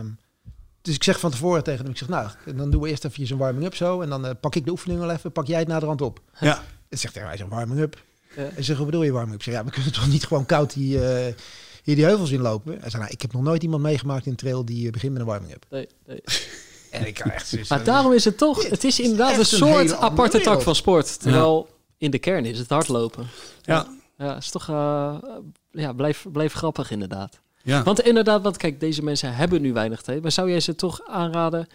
[0.83, 3.31] dus ik zeg van tevoren tegen hem, ik zeg, nou, dan doen we eerst even
[3.31, 4.01] een warming-up zo.
[4.01, 6.21] En dan uh, pak ik de oefening wel even, pak jij het naderhand op.
[6.41, 6.65] Ja.
[6.89, 8.03] En zegt hij, een warming-up.
[8.37, 8.49] Ja.
[8.57, 9.39] En zeg, wat bedoel je warming-up?
[9.39, 10.99] Ik zeg, ja, we kunnen toch niet gewoon koud die,
[11.83, 12.81] hier die heuvels inlopen?
[12.81, 15.21] Hij zei, nou, ik heb nog nooit iemand meegemaakt in een trail die begint met
[15.21, 15.67] een warming-up.
[15.71, 16.21] Nee, nee.
[16.91, 20.63] En ik echt maar daarom is het toch, het is inderdaad een soort aparte tak
[20.63, 21.21] van sport.
[21.21, 21.72] Terwijl ja.
[22.03, 23.27] In de kern is het hardlopen.
[23.63, 23.87] Ja.
[24.19, 25.19] Ja, is toch uh,
[25.71, 27.41] ja, blijf, blijf grappig inderdaad.
[27.63, 27.83] Ja.
[27.83, 30.23] Want inderdaad, want kijk, deze mensen hebben nu weinig tijd.
[30.23, 31.67] Maar zou jij ze toch aanraden?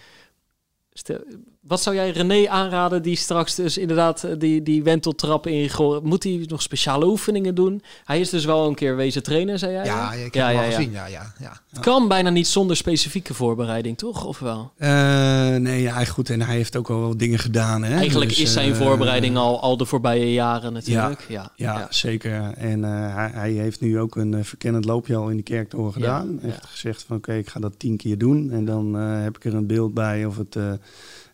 [0.93, 1.19] Stel,
[1.67, 6.03] wat zou jij René aanraden die straks dus inderdaad die, die wenteltrap ingooit?
[6.03, 7.81] Moet hij nog speciale oefeningen doen?
[8.05, 9.85] Hij is dus wel een keer wezen trainen, zei jij?
[9.85, 10.91] Ja, ik heb ja, hem ja, al gezien.
[10.91, 11.61] Ja, ja, ja.
[11.69, 14.25] Het kan bijna niet zonder specifieke voorbereiding, toch?
[14.25, 14.71] Of wel?
[14.77, 16.29] Uh, nee, ja, goed.
[16.29, 17.83] En hij heeft ook al wel dingen gedaan.
[17.83, 17.95] Hè?
[17.95, 21.25] Eigenlijk dus, is zijn uh, voorbereiding al, al de voorbije jaren natuurlijk.
[21.27, 22.53] Ja, ja, zeker.
[22.57, 26.39] En uh, hij, hij, heeft nu ook een verkennend loopje al in de kerktoren gedaan.
[26.41, 28.51] Heeft gezegd van oké, okay, ik ga dat tien keer doen.
[28.51, 30.55] En dan heb ik er een beeld bij of het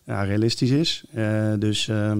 [0.04, 1.04] ja, realistisch is.
[1.14, 2.12] Uh, dus uh,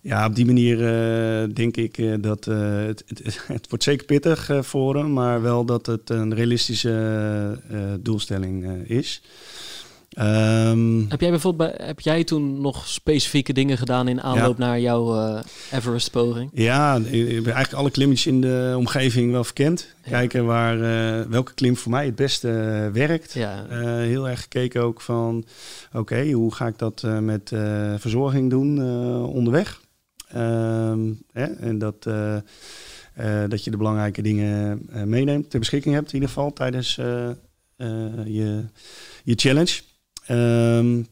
[0.00, 4.96] ja, op die manier uh, denk ik dat het, het, het, wordt zeker pittig voor
[4.96, 9.22] hem, maar wel dat het een realistische doelstelling is.
[10.08, 14.66] Um, heb jij bijvoorbeeld bij, heb jij toen nog specifieke dingen gedaan in aanloop ja.
[14.66, 15.40] naar jouw uh,
[15.72, 16.50] Everest-poging?
[16.52, 19.94] Ja, ik heb eigenlijk alle klimmetjes in de omgeving wel verkend.
[20.04, 20.10] Ja.
[20.10, 23.32] Kijken waar, uh, welke klim voor mij het beste uh, werkt.
[23.32, 23.64] Ja.
[24.00, 25.44] heel erg gekeken ook van,
[25.88, 27.48] oké, okay, hoe ga ik dat met
[27.96, 28.82] verzorging doen
[29.24, 29.80] onderweg?
[31.32, 32.02] Hè, en dat,
[33.48, 36.94] dat je de belangrijke dingen meeneemt, ter beschikking hebt in ieder geval tijdens
[38.24, 38.64] je,
[39.24, 39.80] je challenge.
[40.30, 41.06] Um,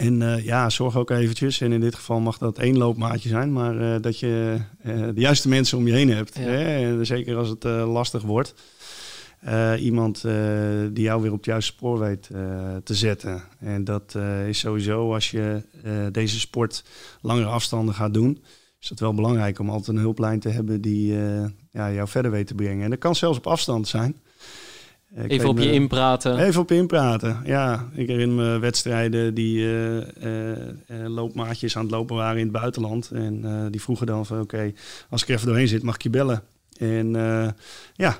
[0.00, 3.52] En eh, ja, zorg ook eventjes, en in dit geval mag dat één loopmaatje zijn,
[3.52, 6.36] maar eh, dat je eh, de juiste mensen om je heen hebt.
[6.38, 6.42] Ja.
[6.42, 7.04] Hè?
[7.04, 8.54] Zeker als het lastig wordt.
[9.78, 10.22] Iemand
[10.92, 12.30] die jou weer op het juiste spoor weet
[12.84, 13.42] te zetten.
[13.58, 15.62] En dat is sowieso als je
[16.12, 16.84] deze sport
[17.20, 18.42] langere afstanden gaat doen,
[18.80, 21.12] is het wel belangrijk om altijd een hulplijn te hebben die
[21.70, 22.84] ja, jou verder weet te brengen.
[22.84, 24.16] En dat kan zelfs op afstand zijn.
[25.14, 26.38] Eh, ik Even op je inpraten.
[26.38, 27.88] Even op inpraten, ja.
[27.94, 29.98] Ik herinner me wedstrijden die eh,
[30.68, 33.10] eh, loopmaatjes aan het lopen waren in het buitenland.
[33.10, 34.72] En die vroegen dan van oké,
[35.08, 36.42] als ik er even doorheen zit, mag ik je bellen?
[36.78, 37.12] En
[37.94, 38.18] ja,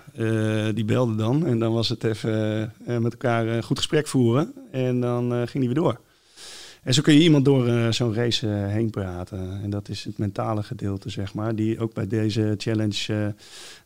[0.73, 1.47] die belde dan.
[1.47, 4.53] En dan was het even met elkaar een goed gesprek voeren.
[4.71, 6.01] En dan ging die weer door.
[6.83, 9.61] En zo kun je iemand door zo'n race heen praten.
[9.63, 11.55] En dat is het mentale gedeelte, zeg maar.
[11.55, 13.35] Die ook bij deze challenge,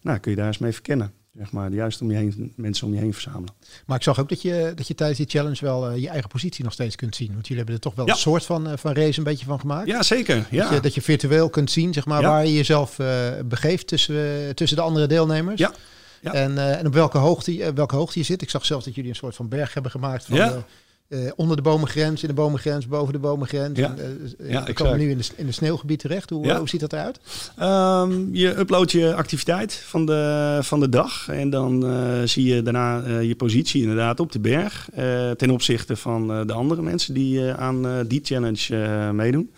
[0.00, 1.12] nou, kun je daar eens mee verkennen.
[1.38, 3.54] Zeg maar, juist om je heen, mensen om je heen verzamelen.
[3.86, 6.28] Maar ik zag ook dat je, dat je tijdens die challenge wel eh, je eigen
[6.28, 7.32] positie nog steeds kunt zien.
[7.32, 8.12] Want jullie hebben er toch wel Ja.
[8.12, 9.86] een soort van, eh, van race een beetje van gemaakt.
[9.86, 10.46] Ja, zeker.
[10.50, 10.62] Ja.
[10.64, 12.28] Dat, je, dat je virtueel kunt zien zeg maar, Ja.
[12.28, 15.60] waar je jezelf eh, begeeft tussen, tussen de andere deelnemers.
[15.60, 15.72] Ja.
[16.20, 16.32] Ja.
[16.32, 18.42] En, en op welke hoogte, welke hoogte je zit.
[18.42, 20.24] Ik zag zelfs dat jullie een soort van berg hebben gemaakt.
[20.24, 20.64] Van, Ja.
[21.08, 23.78] Eh, onder de bomengrens, in de bomengrens, boven de bomengrens.
[23.78, 23.88] Ja.
[23.88, 24.72] En, eh, eh, Ja, exact.
[24.72, 26.30] komen nu in de, in de sneeuwgebied terecht.
[26.30, 26.58] Hoe, Ja.
[26.58, 27.20] hoe ziet dat eruit?
[27.56, 31.28] Ehm, je uploadt je activiteit van de, van de dag.
[31.28, 31.84] En dan
[32.28, 34.88] zie je daarna je positie inderdaad op de berg.
[35.36, 39.50] ten opzichte van de andere mensen die aan die challenge meedoen.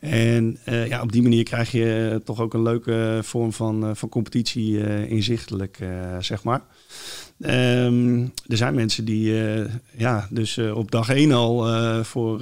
[0.00, 5.06] En ja, op die manier krijg je toch ook een leuke vorm van, van competitie
[5.08, 5.78] inzichtelijk,
[6.20, 6.62] zeg maar.
[7.40, 9.64] Ehm, er zijn mensen die eh,
[9.96, 12.38] ja, dus eh, op dag één al eh, voor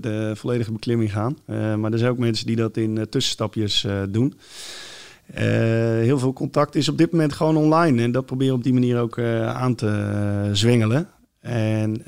[0.00, 1.36] de volledige beklimming gaan.
[1.80, 4.34] Maar er zijn ook mensen die dat in tussenstapjes doen.
[5.32, 8.02] Heel veel contact is op dit moment gewoon online.
[8.02, 11.08] En dat proberen op die manier ook aan te zwengelen.
[11.40, 12.02] En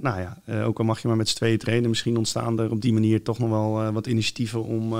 [0.00, 2.80] nou ja, ook al mag je maar met z'n tweeën trainen, misschien ontstaan er op
[2.80, 4.92] die manier toch nog wel wat initiatieven om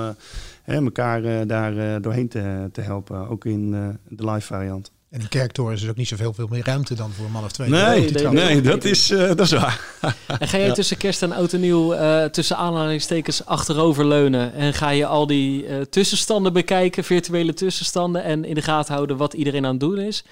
[0.63, 3.29] hè, elkaar daar doorheen te, te helpen.
[3.29, 3.71] Ook in
[4.09, 4.94] de live variant.
[5.15, 7.45] En in Kerktoren is er ook niet zoveel veel meer ruimte dan voor een man
[7.45, 7.69] of twee.
[7.69, 9.81] Nee, nee, dat is, eh, dat is waar.
[10.39, 14.91] En ga jij tussen kerst en oud en nieuw eh, tussen aanhalingstekens achteroverleunen en ga
[14.91, 19.65] je al die eh, tussenstanden bekijken, virtuele tussenstanden en in de gaten houden wat iedereen
[19.65, 20.25] aan het doen is?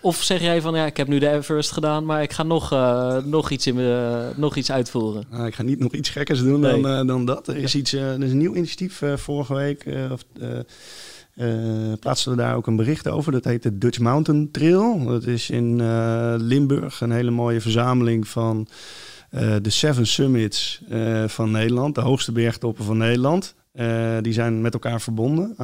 [0.00, 2.72] Of zeg jij van ja, ik heb nu de Everest gedaan, maar ik ga nog,
[2.72, 3.76] eh, nog, iets, in
[4.36, 5.24] nog iets uitvoeren?
[5.30, 6.82] Nou, ik ga niet nog iets gekkers doen Nee.
[6.82, 7.48] dan, eh, dan dat.
[7.48, 9.84] Er is, iets, er is een nieuw initiatief vorige week.
[9.84, 10.24] eh, of,
[11.38, 13.32] eh, eh, plaatsten we daar ook een bericht over.
[13.32, 15.04] Dat heet de Dutch Mountain Trail.
[15.04, 18.68] Dat is in eh, Limburg een hele mooie verzameling van
[19.30, 20.82] eh, de Seven Summits
[21.26, 21.94] van Nederland.
[21.94, 23.54] De hoogste bergtoppen van Nederland.
[24.20, 25.56] Die zijn met elkaar verbonden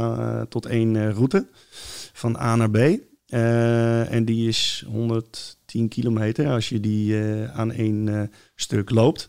[0.49, 1.47] tot één route
[2.13, 2.77] van A naar B.
[4.11, 7.17] En die is 110 kilometer als je die
[7.53, 9.29] aan één stuk loopt.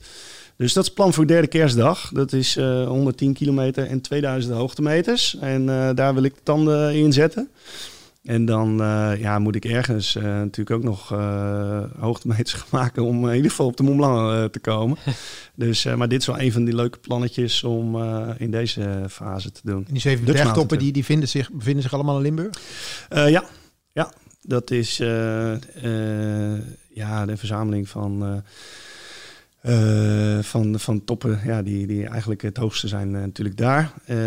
[0.58, 2.10] Dus dat is het plan voor derde kerstdag.
[2.14, 5.38] Dat is eh, 110 kilometer en 2000 hoogtemeters.
[5.40, 7.50] En eh, daar wil ik de tanden in zetten.
[8.24, 13.04] En dan eh, ja, moet ik ergens eh, natuurlijk ook nog eh, hoogtemeters gaan maken
[13.04, 14.98] om in ieder geval op de Mont Blanc eh, te komen.
[15.56, 19.06] dus, eh, maar dit is wel een van die leuke plannetjes om eh, in deze
[19.10, 19.86] fase te doen.
[19.88, 22.62] En die zeven bergtoppen die, die vinden, zich, bevinden zich allemaal in Limburg?
[23.10, 23.44] Eh, ja,
[23.92, 28.44] ja, dat is eh, eh, ja, de verzameling van,
[29.66, 33.94] eh, van, van toppen ja, die, die eigenlijk het hoogste zijn eh, natuurlijk daar.
[34.06, 34.18] Eh,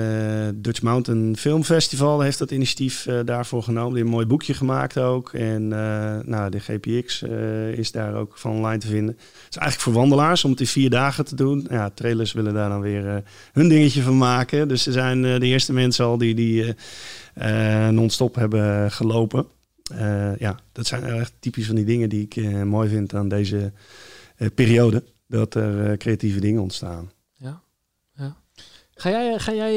[0.54, 3.94] Dutch Mountain Film Festival heeft dat initiatief daarvoor genomen.
[3.94, 5.32] Die een mooi boekje gemaakt ook.
[5.32, 5.68] En
[6.28, 7.22] nou, de GPX
[7.72, 9.14] is daar ook van online te vinden.
[9.14, 11.66] Het is eigenlijk voor wandelaars om het in vier dagen te doen.
[11.70, 13.22] Ja, trailers willen daar dan weer
[13.52, 14.68] hun dingetje van maken.
[14.68, 16.74] Dus er zijn de eerste mensen al die, die
[17.90, 19.46] non-stop hebben gelopen.
[20.38, 23.72] Ja, dat zijn echt typisch van die dingen die ik mooi vind aan deze
[24.54, 25.02] periode.
[25.28, 27.10] Dat er eh, creatieve dingen ontstaan.
[27.36, 27.60] Ja.
[28.16, 28.36] ja.
[29.00, 29.74] Ga jij, ga jij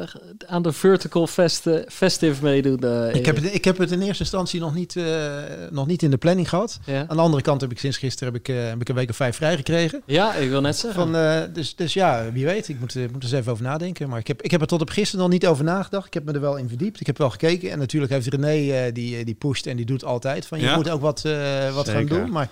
[0.00, 0.08] eh,
[0.46, 2.78] aan de Vertical Fest, eh, Festive meedoen?
[2.78, 5.32] eh, Ik heb, het, ik heb het in eerste instantie nog niet, eh,
[5.70, 6.78] nog niet in de planning gehad.
[6.86, 7.04] Ja?
[7.08, 9.10] Aan de andere kant heb ik sinds gisteren heb ik, eh, heb ik een week
[9.10, 10.02] of vijf vrijgekregen.
[10.06, 11.00] ja, ik wil net zeggen.
[11.02, 12.68] Van, eh, dus, dus ja, wie weet.
[12.68, 14.08] Ik moet, eh, moet er eens even over nadenken.
[14.08, 16.06] Maar ik heb, ik heb er tot op gisteren nog niet over nagedacht.
[16.06, 17.00] Ik heb me er wel in verdiept.
[17.00, 17.70] Ik heb wel gekeken.
[17.70, 20.46] En natuurlijk heeft René, eh, die, eh, die pusht en die doet altijd.
[20.46, 20.76] Van je Ja.
[20.76, 22.30] moet ook wat, eh, wat gaan doen.
[22.30, 22.48] Maar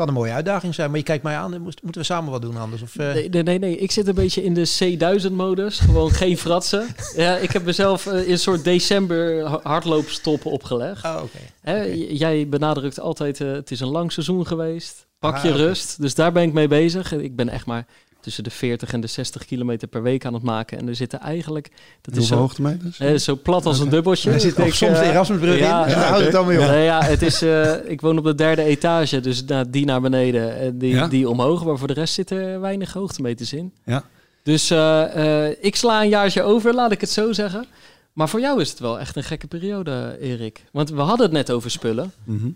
[0.00, 0.88] kan een mooie uitdaging zijn.
[0.90, 1.60] Maar je kijkt mij aan.
[1.62, 2.82] moeten we samen wat doen anders?
[2.82, 3.76] Of, eh, Nee, nee, nee, nee.
[3.76, 5.78] Ik zit een beetje in de C1000-modus.
[5.80, 6.86] Gewoon geen fratsen.
[7.16, 11.04] Ja, ik heb mezelf eh, in een soort december ha- hardloopstop opgelegd.
[11.04, 11.38] Oh, oké.
[11.60, 15.06] Hè, Jij benadrukt altijd, eh, het is een lang seizoen geweest.
[15.18, 16.00] Pak Ah, je rust.
[16.00, 17.12] Dus daar ben ik mee bezig.
[17.12, 17.86] Ik ben echt maar
[18.20, 20.78] tussen de 40 en de 60 kilometer per week aan het maken.
[20.78, 22.98] En er zitten eigenlijk, dat is zo, hoogtemeters?
[22.98, 24.30] eh, zo plat als een dubbeltje.
[24.30, 25.90] Hij zit Ik ook soms denk, de eh, Erasmusbrug ja, in.
[25.90, 26.66] ja, het dan mee op.
[26.66, 30.00] Nee, ja, het is, eh, ik woon op de derde etage, dus na, die naar
[30.00, 31.08] beneden, en die, Ja?
[31.08, 31.64] die omhoog.
[31.64, 33.72] Maar voor de rest zitten er weinig hoogtemeters in.
[33.84, 34.04] Ja.
[34.42, 37.66] Dus eh, eh, ik sla een jaartje over, laat ik het zo zeggen.
[38.12, 40.64] Maar voor jou is het wel echt een gekke periode, Erik.
[40.72, 42.12] Want we hadden het net over spullen.
[42.24, 42.48] Mhm.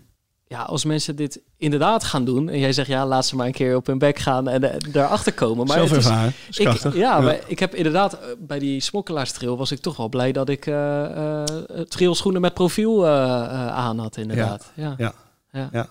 [0.47, 2.49] Ja, als mensen dit inderdaad gaan doen...
[2.49, 4.93] en jij zegt, ja, laat ze maar een keer op hun bek gaan en eh,
[4.93, 5.65] daarachter komen.
[5.67, 6.33] Maar Zelf het is, ervaren.
[6.49, 6.93] Is krachtig.
[6.93, 10.31] ik, ja, maar ik heb inderdaad eh, bij die smokkelaarstrail was ik toch wel blij
[10.31, 11.43] dat ik eh eh
[11.87, 14.71] trailschoenen met profiel eh, eh, aan had, inderdaad.
[14.75, 14.95] Ja.
[14.97, 15.13] Ja.
[15.71, 15.87] ja.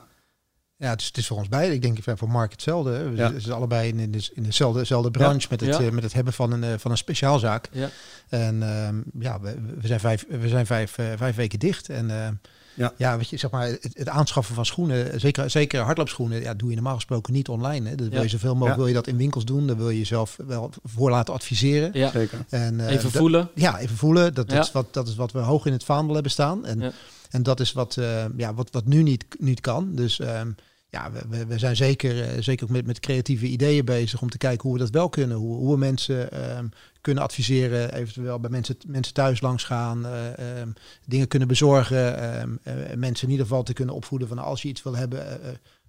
[0.77, 1.75] Ja, het is, het is voor ons beiden.
[1.75, 2.91] Ik denk voor Mark hetzelfde.
[2.91, 3.11] hè.
[3.11, 3.31] We Ja.
[3.33, 5.91] zitten allebei in, in, de, in dezelfde, dezelfde branche met, het, Ja.
[5.91, 7.69] met het hebben van een, van een speciaalzaak.
[7.73, 7.89] Ja.
[8.29, 11.89] En ehm, ja, we, we zijn, vijf, we zijn vijf, vijf weken dicht.
[11.89, 12.33] En ehm,
[12.75, 12.93] Ja.
[12.97, 16.69] ja, weet je, zeg maar, het, het aanschaffen van schoenen, zeker, zeker hardloopschoenen, ja, doe
[16.69, 17.89] je normaal gesproken niet online.
[17.89, 17.95] Hè.
[17.95, 18.23] Dat wil Ja.
[18.23, 18.79] je zoveel mogelijk Ja.
[18.79, 19.67] wil je dat in winkels doen.
[19.67, 21.91] Dan wil je jezelf wel voor laten adviseren.
[21.93, 22.11] Ja.
[22.11, 22.39] Zeker.
[22.49, 23.49] En, eh, Even voelen.
[23.55, 24.35] ja, even voelen.
[24.35, 24.63] Dat, dat, Ja.
[24.63, 26.65] is wat, dat is wat we hoog in het vaandel hebben staan.
[26.67, 26.93] En, Ja.
[27.31, 29.95] en dat is wat, eh, ja, wat, wat nu niet, niet kan.
[29.95, 30.51] Dus ehm,
[30.95, 34.39] ja, we, we, zijn zeker, eh, zeker ook met, met creatieve ideeën bezig om te
[34.39, 35.37] kijken hoe we dat wel kunnen.
[35.37, 36.67] Hoe, hoe we mensen ehm,
[37.01, 40.69] kunnen adviseren, eventueel bij mensen, mensen thuis langs gaan, eh, ehm,
[41.07, 42.19] dingen kunnen bezorgen.
[42.19, 45.41] ehm, eh, mensen in ieder geval te kunnen opvoeden van als je iets wil hebben,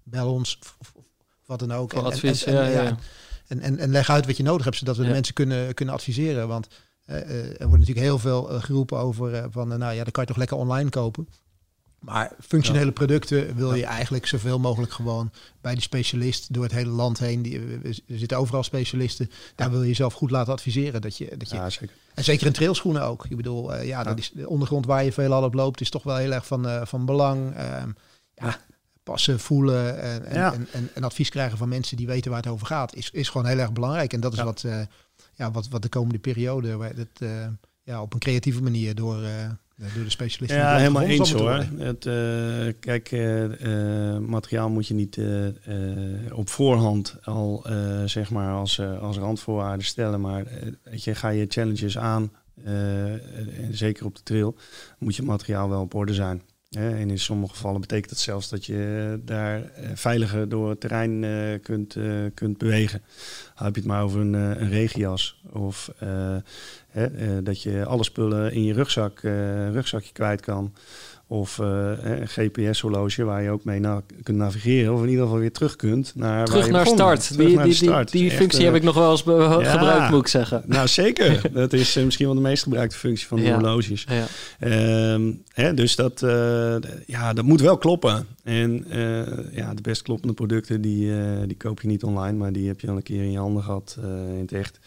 [0.03, 1.05] bel ons of, of, of
[1.45, 1.93] wat dan ook.
[1.93, 2.43] En- en- advies.
[2.43, 2.97] en- en- ja, ja, ja.
[3.47, 5.93] en, en, en leg uit wat je nodig hebt, zodat we de mensen kunnen, kunnen
[5.93, 6.47] adviseren.
[6.47, 6.67] Want
[7.05, 10.57] er wordt natuurlijk heel veel geroepen over van, nou ja, dan kan je toch lekker
[10.57, 11.27] online kopen.
[12.05, 15.31] Maar functionele producten wil je eigenlijk zoveel mogelijk gewoon
[15.61, 17.41] bij die specialist door het hele land heen.
[17.41, 19.31] Die, er zitten overal specialisten.
[19.55, 21.01] Daar wil je jezelf goed laten adviseren.
[21.01, 21.95] Dat je, dat je, Ja, zeker.
[22.13, 23.25] En zeker in trailschoenen ook.
[23.29, 26.03] Ik bedoel, eh, ja, dat is de ondergrond waar je veelal op loopt, is toch
[26.03, 27.55] wel heel erg van, eh, van belang.
[27.55, 27.89] Ehm,
[28.35, 28.59] ja,
[29.03, 30.53] passen, voelen en, en, Ja.
[30.93, 33.59] en, advies krijgen van mensen die weten waar het over gaat, is, is gewoon heel
[33.59, 34.13] erg belangrijk.
[34.13, 34.45] En dat is Ja.
[34.45, 34.81] wat, eh,
[35.33, 37.27] ja, wat, wat de komende periode, eh,
[37.83, 39.23] ja, op een creatieve manier door,
[39.75, 40.59] door de specialisten.
[40.59, 41.65] Ja, helemaal eens hoor.
[41.77, 45.19] Het, eh, kijk, eh, eh, materiaal moet je niet
[46.31, 47.65] op voorhand al
[48.05, 50.21] zeg maar als, als randvoorwaarden stellen.
[50.21, 50.45] Maar
[50.83, 52.31] weet je, ga je challenges aan,
[52.63, 54.55] en zeker op de trail,
[54.99, 56.41] moet je materiaal wel op orde zijn.
[56.69, 61.25] En in sommige gevallen betekent dat zelfs dat je daar veiliger door het terrein
[61.61, 61.97] kunt,
[62.33, 63.01] kunt bewegen.
[63.55, 65.91] Heb je het maar over een, een regenjas of
[66.95, 70.73] hè, eh, dat je alle spullen in je rugzak, eh, rugzakje kwijt kan.
[71.27, 74.93] Of eh, een GPS-horloge waar je ook mee na kunt navigeren.
[74.93, 77.27] Of in ieder geval weer terug kunt naar waar Terug je naar start.
[77.27, 78.11] Terug Die, naar die, start.
[78.11, 79.71] die functie heb ik nog wel eens ja.
[79.71, 80.63] gebruikt, moet ik zeggen.
[80.65, 81.41] Nou, zeker.
[81.53, 83.53] dat is misschien wel de meest gebruikte functie van de Ja.
[83.53, 84.05] horloges.
[84.09, 84.25] Ja.
[84.59, 86.19] Ehm, hè, dus dat,
[87.05, 88.27] ja, dat moet wel kloppen.
[88.43, 88.85] En
[89.51, 91.11] ja, de best kloppende producten, die,
[91.47, 93.63] die koop je niet online, maar die heb je al een keer in je handen
[93.63, 94.79] gehad eh, in het echt.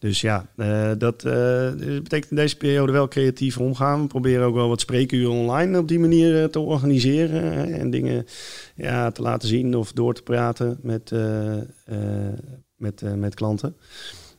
[0.00, 4.00] Dus ja, eh, dat eh, betekent in deze periode wel creatief omgaan.
[4.00, 7.74] We proberen ook wel wat spreekuren online op die manier eh, te organiseren.
[7.74, 8.26] en dingen
[8.74, 11.12] ja, te laten zien of door te praten met,
[12.76, 13.76] met, met klanten.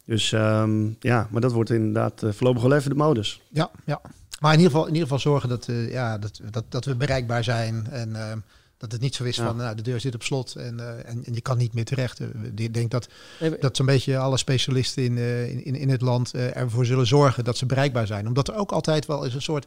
[0.05, 3.41] Dus ehm, ja, maar dat wordt inderdaad voorlopig wel even de modus.
[3.49, 4.01] Ja, ja.
[4.39, 7.43] Maar in ieder geval, in ieder geval zorgen dat, ja, dat, dat, dat we bereikbaar
[7.43, 7.87] zijn.
[7.91, 8.37] En ehm,
[8.81, 9.45] dat het niet zo is Ja.
[9.45, 11.85] van nou, de deur zit op slot en, eh, en, en je kan niet meer
[11.85, 12.19] terecht.
[12.19, 13.07] Eh, Ik denk dat,
[13.59, 17.07] dat zo'n beetje alle specialisten in, eh, in, in, in het land eh, ervoor zullen
[17.07, 18.27] zorgen dat ze bereikbaar zijn.
[18.27, 19.65] Omdat er ook altijd wel is een soort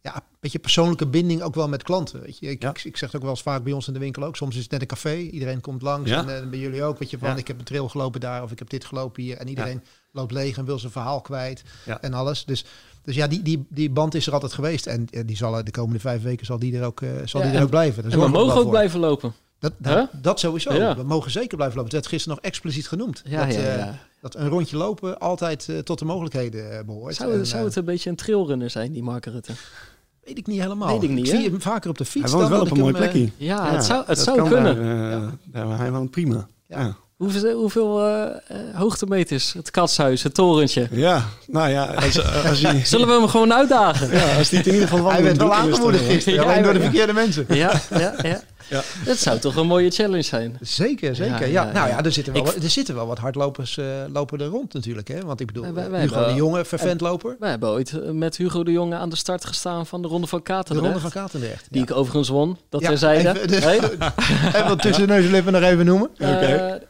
[0.00, 2.20] ja, beetje persoonlijke binding ook wel met klanten.
[2.20, 2.46] Weet je?
[2.46, 2.70] Ik, Ja.
[2.70, 4.36] ik, ik zeg het ook wel eens vaak bij ons in de winkel ook.
[4.36, 5.14] Soms is het net een café.
[5.16, 6.10] Iedereen komt langs.
[6.10, 6.28] Ja.
[6.28, 6.98] En bij jullie ook.
[6.98, 7.36] Weet je, van Ja.
[7.36, 9.36] ik heb een trail gelopen daar of ik heb dit gelopen hier.
[9.36, 9.82] En iedereen
[10.12, 11.62] loopt leeg en wil zijn verhaal kwijt.
[11.84, 12.00] Ja.
[12.02, 12.44] En alles.
[12.44, 12.64] Dus,
[13.04, 14.86] dus ja, die, die, die band is er altijd geweest.
[14.86, 17.40] En eh, die zal er de komende vijf weken zal die er ook, eh, zal
[17.40, 18.02] Ja, die er en- ook blijven.
[18.02, 18.70] Daar En we mogen ook voor.
[18.70, 19.32] blijven lopen.
[19.58, 20.72] Dat, dat, dat sowieso.
[20.74, 20.96] Ja.
[20.96, 21.82] We mogen zeker blijven lopen.
[21.92, 23.22] Het werd gisteren nog expliciet genoemd.
[23.24, 27.14] Ja, dat, ja, eh, dat een rondje lopen altijd eh, tot de mogelijkheden eh, behoort.
[27.14, 29.52] Zou, En, zou eh, het een beetje een trailrunner zijn, die Mark Rutte?
[30.24, 30.88] weet ik niet helemaal.
[31.00, 31.44] Weet ik niet, zie hè?
[31.44, 32.30] hem vaker op de fiets.
[32.32, 33.30] Hij woont dan wel op een ik mooi hem, eh, plekje.
[33.36, 34.76] Ja, het zou, het zou kunnen.
[34.76, 36.48] Daar, eh, daar- hij woont prima.
[36.68, 36.96] Ja.
[37.16, 39.52] Hoeveel, hoeveel eh, eh, hoogtemeters?
[39.52, 40.88] Het katshuis, het torentje.
[40.90, 44.10] Ja, nou ja, als, als, hij, Zullen we hem gewoon uitdagen?
[44.10, 46.72] ja, als hij het in ieder geval Hij werd wel aangemoedigd is gisteren, alleen door
[46.72, 46.84] de ja.
[46.84, 47.44] verkeerde mensen.
[47.48, 48.40] Ja, ja, ja.
[48.70, 48.82] Ja.
[49.04, 50.56] Dat zou toch een mooie challenge zijn?
[50.60, 51.40] Zeker, zeker.
[51.40, 52.04] Ja, Ja, ja, nou ja.
[52.04, 55.08] er zitten wel, Ik- er zitten wel wat hardlopers eh, lopen er rond natuurlijk.
[55.08, 55.20] Hè?
[55.20, 57.36] Want ik bedoel, Wij- wij- uh, wij Hugo de Jonge, vervent loper.
[57.38, 60.26] We hebben ooit eh, met Hugo de Jonge aan de start gestaan van de Ronde
[60.26, 60.84] van De Katendrecht.
[60.92, 61.66] Ronde van Katendrecht.
[61.70, 63.40] Die ik overigens won, dat Ja, terzijde.
[63.42, 63.78] even- Hey?
[64.54, 66.10] Even wat tussen neus en lippen nog even noemen.
[66.18, 66.80] Eh, eh,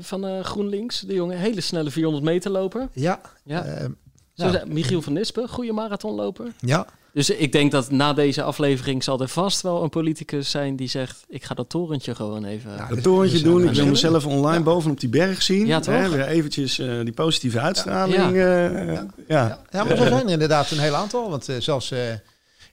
[0.00, 2.88] van eh, GroenLinks, de jongen, hele snelle 400 meter loper.
[2.92, 3.64] Ja, Ja.
[3.64, 3.90] ehm,
[4.34, 6.46] Zo nou, zei- Michiel van Nispen, goede marathonloper.
[6.60, 6.86] ja.
[7.14, 10.88] Dus ik denk dat na deze aflevering zal er vast wel een politicus zijn die
[10.88, 11.24] zegt...
[11.28, 12.70] ik ga dat torentje gewoon even...
[12.76, 13.64] Ja, Het torentje doen.
[13.68, 14.62] Ik wil mezelf online Ja.
[14.62, 15.66] bovenop die berg zien.
[15.66, 15.94] Ja, toch?
[15.94, 18.16] Hè, weer eventjes eh, die positieve uitstraling.
[18.16, 18.68] Ja.
[18.68, 19.06] eh, ja.
[19.28, 21.30] Ja, ja, maar zo zijn er inderdaad een heel aantal.
[21.30, 21.98] Want eh, zelfs eh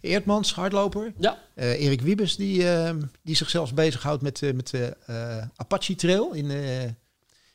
[0.02, 1.14] Eertmans, hardloper.
[1.18, 1.38] Ja.
[1.54, 2.90] eh, Erik Wiebes, die, eh,
[3.24, 6.84] die zich zelfs bezighoudt met, met de eh, Apache Trail in, eh,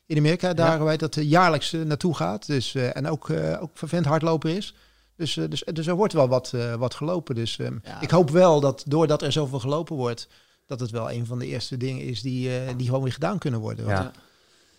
[0.05, 0.53] in Amerika.
[0.53, 2.47] Daar waar dat jaarlijks naartoe gaat.
[2.47, 4.73] Dus, eh, en ook, eh ook vervent hardloper is.
[5.17, 7.35] Dus, eh, dus, dus er wordt wel wat, eh, wat gelopen.
[7.35, 8.01] Dus ehm, Ja.
[8.01, 10.27] ik hoop wel dat doordat er zoveel gelopen wordt...
[10.65, 13.37] dat het wel een van de eerste dingen is die, eh, die gewoon weer gedaan
[13.37, 13.85] kunnen worden.
[13.85, 14.11] Want Ja.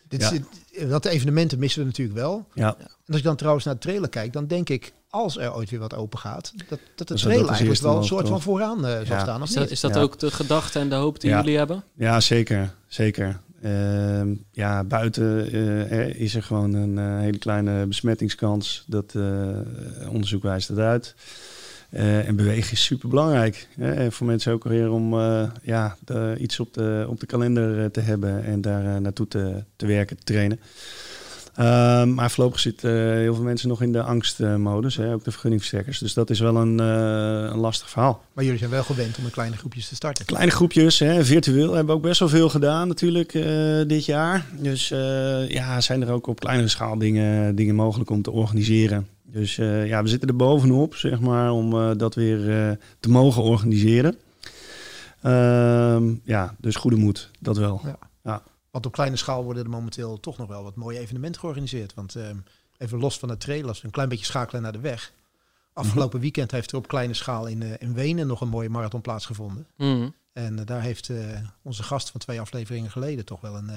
[0.09, 0.31] Dit Ja.
[0.31, 0.39] is,
[0.73, 2.47] het- want de evenementen missen we natuurlijk wel.
[2.55, 2.77] Ja.
[2.79, 5.71] En als ik dan trouwens naar de trailer kijk, dan denk ik, als er ooit
[5.71, 8.29] weer wat open gaat, dat, dat de dat als trailer eigenlijk eerste wel een soort
[8.29, 9.21] van vooraan eh, zal Ja.
[9.21, 9.43] staan.
[9.43, 9.73] Of Is dat, niet?
[9.73, 10.01] is dat Ja.
[10.01, 11.37] ook de gedachte en de hoop die Ja.
[11.37, 11.85] jullie hebben?
[11.95, 12.75] Ja, zeker.
[12.87, 13.41] Zeker.
[13.63, 18.85] Ehm, ja, buiten eh, is er gewoon een eh, hele kleine besmettingskans.
[18.87, 19.49] Dat eh,
[20.11, 21.15] onderzoek wijst dat uit.
[21.91, 23.69] En bewegen is super belangrijk.
[24.09, 25.15] Voor mensen ook weer om
[25.63, 29.87] ja, de- iets op de, op de kalender te hebben en daar naartoe te, te
[29.87, 30.61] werken, te trainen.
[31.59, 35.31] Ehm, maar voorlopig zitten eh, heel veel mensen nog in de angstmodus, hè, ook de
[35.31, 35.99] vergunningverstrekkers.
[35.99, 38.23] Dus dat is wel een, eh, een lastig verhaal.
[38.33, 40.25] Maar jullie zijn wel gewend om in kleine groepjes te starten.
[40.25, 43.45] Kleine groepjes, hè, virtueel, hebben we ook best wel veel gedaan natuurlijk eh,
[43.87, 44.47] dit jaar.
[44.61, 44.89] Dus
[45.49, 49.09] ja, zijn er ook op kleinere schaal dingen, dingen mogelijk om te organiseren.
[49.25, 52.39] Dus ja, we zitten er bovenop, zeg maar, om dat weer
[53.01, 54.17] te mogen organiseren.
[55.23, 57.81] Ehm, ja, dus goede moed, dat wel.
[58.79, 61.95] Want op kleine schaal worden er momenteel toch nog wel wat mooie evenementen georganiseerd.
[61.95, 62.37] Want ehm,
[62.77, 65.13] even los van de trail, als we een klein beetje schakelen naar de weg.
[65.73, 69.01] Afgelopen weekend heeft er op kleine schaal in, eh, in Wenen nog een mooie marathon
[69.01, 69.67] plaatsgevonden.
[69.77, 70.09] Mhm.
[70.33, 71.17] En eh, daar heeft eh,
[71.63, 73.71] onze gast van twee afleveringen geleden toch wel een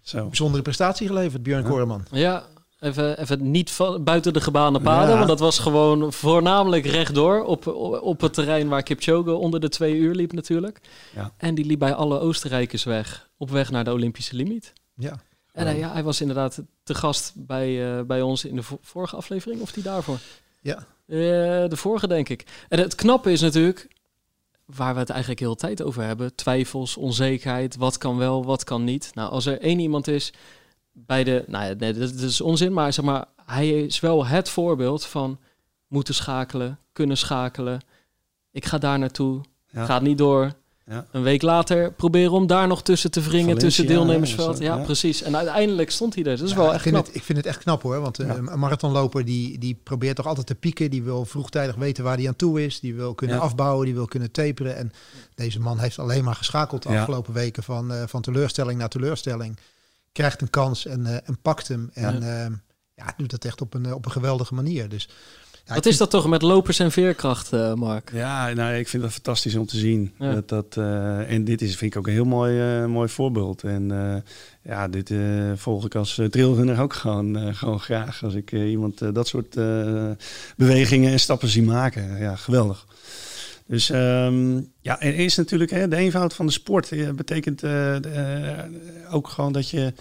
[0.00, 0.26] Zo.
[0.26, 1.68] bijzondere prestatie geleverd, Björn Ja.
[1.68, 2.06] Koreman.
[2.10, 2.46] Ja,
[2.80, 5.10] even, even niet van, buiten de gebaande paden.
[5.10, 5.16] Ja.
[5.16, 9.68] Want dat was gewoon voornamelijk rechtdoor op, op, op het terrein waar Kipchoge onder de
[9.68, 10.80] twee uur liep natuurlijk.
[11.14, 11.32] Ja.
[11.36, 13.28] En die liep bij alle Oostenrijkers weg.
[13.36, 14.72] Op weg naar de Olympische limiet.
[14.94, 15.20] Ja.
[15.52, 18.78] En hij, ja, hij was inderdaad te gast bij, eh, bij ons in de vo-
[18.82, 19.60] vorige aflevering.
[19.60, 20.18] Of die daarvoor?
[20.60, 20.76] Ja.
[20.76, 20.84] Eh,
[21.68, 22.44] de vorige, denk ik.
[22.68, 23.88] En het knappe is natuurlijk,
[24.64, 28.64] waar we het eigenlijk heel de tijd over hebben, twijfels, onzekerheid, wat kan wel, wat
[28.64, 29.10] kan niet.
[29.14, 30.32] Nou, als er één iemand is
[31.06, 34.48] bij de, nou ja, nee, dat, is onzin, maar zeg maar, hij is wel het
[34.48, 35.38] voorbeeld van
[35.88, 37.80] moeten schakelen, kunnen schakelen.
[38.50, 39.40] Ik ga daar naartoe,
[39.70, 39.84] Ja.
[39.84, 40.52] gaat niet door.
[40.86, 41.06] Ja.
[41.12, 44.58] Een week later proberen om daar nog tussen te wringen, Valencia, tussen deelnemersveld.
[44.58, 44.84] ja, Ja, ja.
[44.84, 45.22] precies.
[45.22, 46.36] En uiteindelijk stond hij er.
[46.36, 47.06] Dat is Ja, wel ik echt vind knap.
[47.06, 48.00] Het, ik vind het echt knap hoor.
[48.00, 48.34] Want eh, Ja.
[48.36, 50.90] een marathonloper die, die probeert toch altijd te pieken.
[50.90, 52.80] Die wil vroegtijdig weten waar hij aan toe is.
[52.80, 53.42] Die wil kunnen Ja.
[53.42, 53.84] afbouwen.
[53.84, 54.76] Die wil kunnen taperen.
[54.76, 54.92] En
[55.34, 56.98] deze man heeft alleen maar geschakeld de Ja.
[56.98, 59.58] afgelopen weken van, eh, van teleurstelling naar teleurstelling.
[60.12, 61.90] Krijgt een kans en, eh, en pakt hem.
[61.94, 62.48] En ja.
[62.94, 64.88] ja, doet dat echt op een, eh, op een geweldige manier.
[64.88, 65.08] Dus,
[65.64, 68.10] ja, Wat is dat toch met lopers en veerkracht, eh, Mark?
[68.12, 70.14] Ja, nou, ik vind dat fantastisch om te zien.
[70.18, 70.32] Ja.
[70.32, 73.62] Dat, dat, eh, en dit is, vind ik ook een heel mooi, eh, mooi voorbeeld.
[73.62, 74.16] En eh,
[74.62, 78.24] ja, dit eh, volg ik als trailrunner ook gewoon, eh, gewoon graag.
[78.24, 80.10] Als ik iemand dat soort eh,
[80.56, 82.18] bewegingen en stappen zie maken.
[82.18, 82.86] Ja, geweldig.
[83.68, 86.92] Dus um, ja, er is natuurlijk hè, de eenvoud van de sport.
[86.92, 88.50] Eh, betekent uh, uh,
[89.10, 89.92] ook gewoon dat je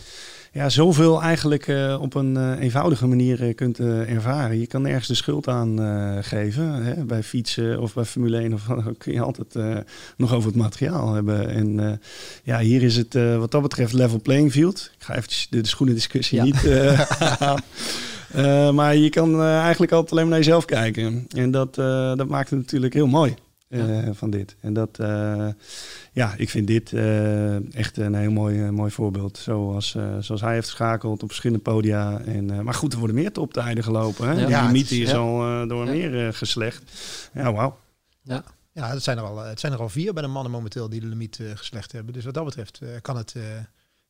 [0.51, 4.59] ja, zoveel eigenlijk uh, op een eenvoudige manier kunt ervaren.
[4.59, 5.80] Je kan nergens de schuld aan
[6.24, 6.84] geven.
[6.84, 7.05] Hè?
[7.05, 9.84] Bij fietsen of bij Formule 1 of kun je altijd
[10.18, 11.49] nog over het materiaal hebben.
[11.49, 12.01] En
[12.43, 14.91] ja, hier is het wat dat betreft level playing field.
[14.99, 16.43] Ik ga eventjes de, de schoenendiscussie ja.
[16.43, 16.61] niet
[18.36, 21.28] Uh, maar je kan uh, eigenlijk altijd alleen maar naar jezelf kijken.
[21.36, 23.36] En dat, uh, dat maakt het natuurlijk heel mooi
[23.68, 24.13] ja.
[24.13, 24.55] van dit.
[24.59, 24.97] En dat,
[26.11, 26.93] ja, ik vind dit
[27.74, 29.38] echt een heel mooi, mooi voorbeeld.
[29.38, 32.20] Zoals, zoals hij heeft geschakeld op verschillende podia.
[32.20, 34.28] En, maar goed, er worden meer toptijden gelopen.
[34.28, 34.34] Hè?
[34.34, 34.47] Ja.
[34.47, 36.84] Die limiet is, is al door meer geslecht.
[37.34, 37.78] Ja, wauw.
[38.22, 38.43] Ja.
[38.72, 40.99] Ja, het zijn, er al, het zijn er al vier bij de mannen momenteel die
[40.99, 42.13] de limiet geslecht hebben.
[42.13, 43.36] Dus wat dat betreft kan het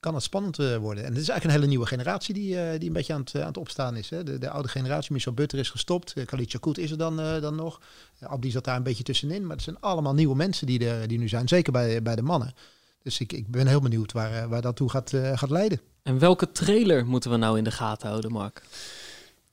[0.07, 1.03] kan het spannend uh, worden.
[1.03, 3.33] En het is eigenlijk een hele nieuwe generatie die, uh, die een beetje aan het,
[3.33, 4.09] uh, aan het opstaan is.
[4.09, 4.23] Hè.
[4.23, 6.13] De, de, oude generatie, Michel Butter is gestopt.
[6.17, 7.81] Uh, Khalid is er dan, dan nog.
[8.19, 9.45] Abdi zat daar een beetje tussenin.
[9.45, 11.47] Maar het zijn allemaal nieuwe mensen die er die nu zijn.
[11.47, 12.53] Zeker bij, bij de mannen.
[13.03, 15.81] Dus ik, ik ben heel benieuwd waar, waar dat toe gaat, gaat leiden.
[16.03, 18.63] En welke trailer moeten we nou in de gaten houden, Mark?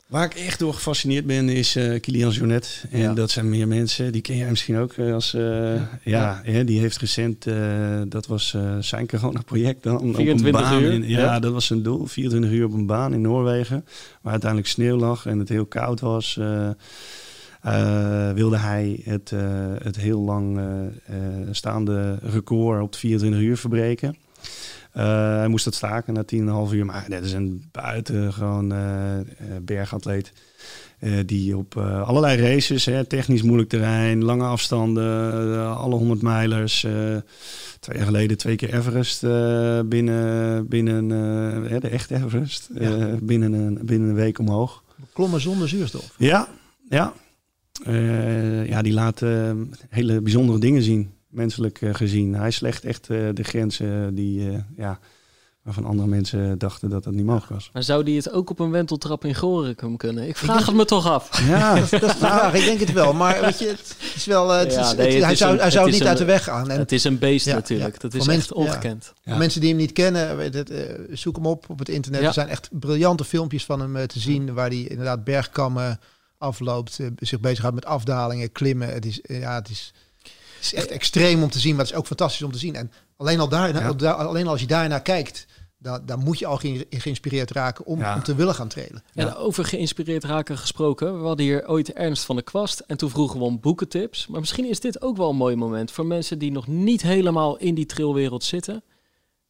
[0.09, 2.85] Waar ik echt door gefascineerd ben is uh, Kilian Jornet.
[2.91, 3.15] En ja.
[3.15, 5.35] dat zijn meer mensen, die ken jij misschien ook als...
[5.35, 5.43] Uh,
[5.75, 6.43] ja, ja.
[6.45, 9.99] ja, die heeft recent, uh, dat was zijn corona-project dan.
[10.15, 10.93] 24 op een baan uur?
[10.93, 12.07] In, ja, ja, dat was zijn doel.
[12.07, 13.85] 24 uur op een baan in Noorwegen.
[14.21, 16.35] Waar uiteindelijk sneeuw lag en het heel koud was.
[18.35, 19.33] wilde hij het,
[19.83, 20.61] het heel lang
[21.51, 24.17] staande record op de 24 uur verbreken.
[24.95, 26.23] Eh, hij moest dat staken na
[26.69, 26.87] 10,5 uur.
[26.87, 29.19] Maar dat is een buitengewoon uh,
[29.63, 30.33] bergatleet.
[31.01, 36.81] Uh, die op allerlei races, hè, technisch moeilijk terrein, lange afstanden, alle 100 mijlers.
[37.81, 39.21] twee jaar geleden twee keer Everest
[39.89, 41.09] binnen, binnen
[41.81, 42.69] de echte Everest.
[42.75, 43.17] Ja.
[43.23, 44.83] binnen, een, binnen een week omhoog.
[45.13, 46.15] Klommen zonder zuurstof.
[46.19, 46.49] Ja,
[46.89, 47.13] ja.
[48.67, 49.23] ja die laat
[49.89, 52.35] hele bijzondere dingen zien, menselijk gezien.
[52.35, 54.99] Hij slecht echt de grenzen die ja,
[55.65, 57.71] waarvan andere mensen dachten dat dat niet mogelijk was.
[57.73, 60.29] Maar zou die het ook op een wenteltrap in Gorinchem kunnen?
[60.29, 61.47] Ik vraag het me toch af.
[61.49, 62.55] Ja, dat, is de vraag.
[62.55, 63.13] Ik denk het wel.
[63.13, 64.51] Maar weet je, het is wel.
[64.51, 66.71] Het is, het, hij zou, hij zou niet uit de weg gaan.
[66.71, 68.01] En, het is een beest natuurlijk.
[68.01, 69.13] Dat is echt ongekend.
[69.25, 70.79] Mensen die hem niet kennen, weet het, uh,
[71.11, 72.23] zoek hem op op het internet.
[72.23, 76.01] Er zijn echt briljante filmpjes van hem uh, te zien, waar hij inderdaad bergkammen
[76.39, 78.89] afloopt, uh, zich bezighoudt met afdalingen, klimmen.
[78.89, 79.93] Het is, ja, het is,
[80.65, 82.75] is echt extreem om te zien, maar het is ook fantastisch om te zien.
[82.75, 85.47] En alleen al daar, alleen als je daarnaar kijkt,
[85.79, 89.05] dan, dan moet je al ge geïnspireerd raken om, om, te willen gaan trainen.
[89.15, 91.21] En over geïnspireerd raken gesproken.
[91.21, 94.27] We hadden hier ooit Ernst van de Kwast en toen vroegen we om boekentips.
[94.27, 97.57] Maar misschien is dit ook wel een mooi moment voor mensen die nog niet helemaal
[97.57, 98.83] in die trailwereld zitten.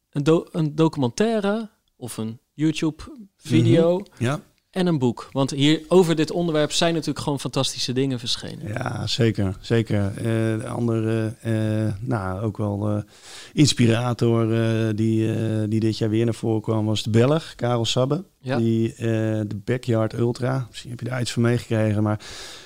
[0.09, 3.97] Een, een documentaire of een YouTube-video.
[3.97, 4.23] Mhm.
[4.23, 4.39] Ja
[4.75, 5.29] en een boek.
[5.31, 8.67] Want hier over dit onderwerp zijn natuurlijk gewoon fantastische dingen verschenen.
[8.67, 9.55] Ja, zeker.
[9.61, 10.11] zeker.
[10.25, 13.01] Uh, andere, uh, nou ook wel uh,
[13.53, 14.47] inspirator
[14.95, 18.23] die, die dit jaar weer naar voren kwam, was de Belg, Karel Sabbe.
[18.39, 18.57] Ja.
[18.57, 20.65] Die de Backyard Ultra.
[20.69, 22.19] Misschien heb je daar iets van meegekregen, maar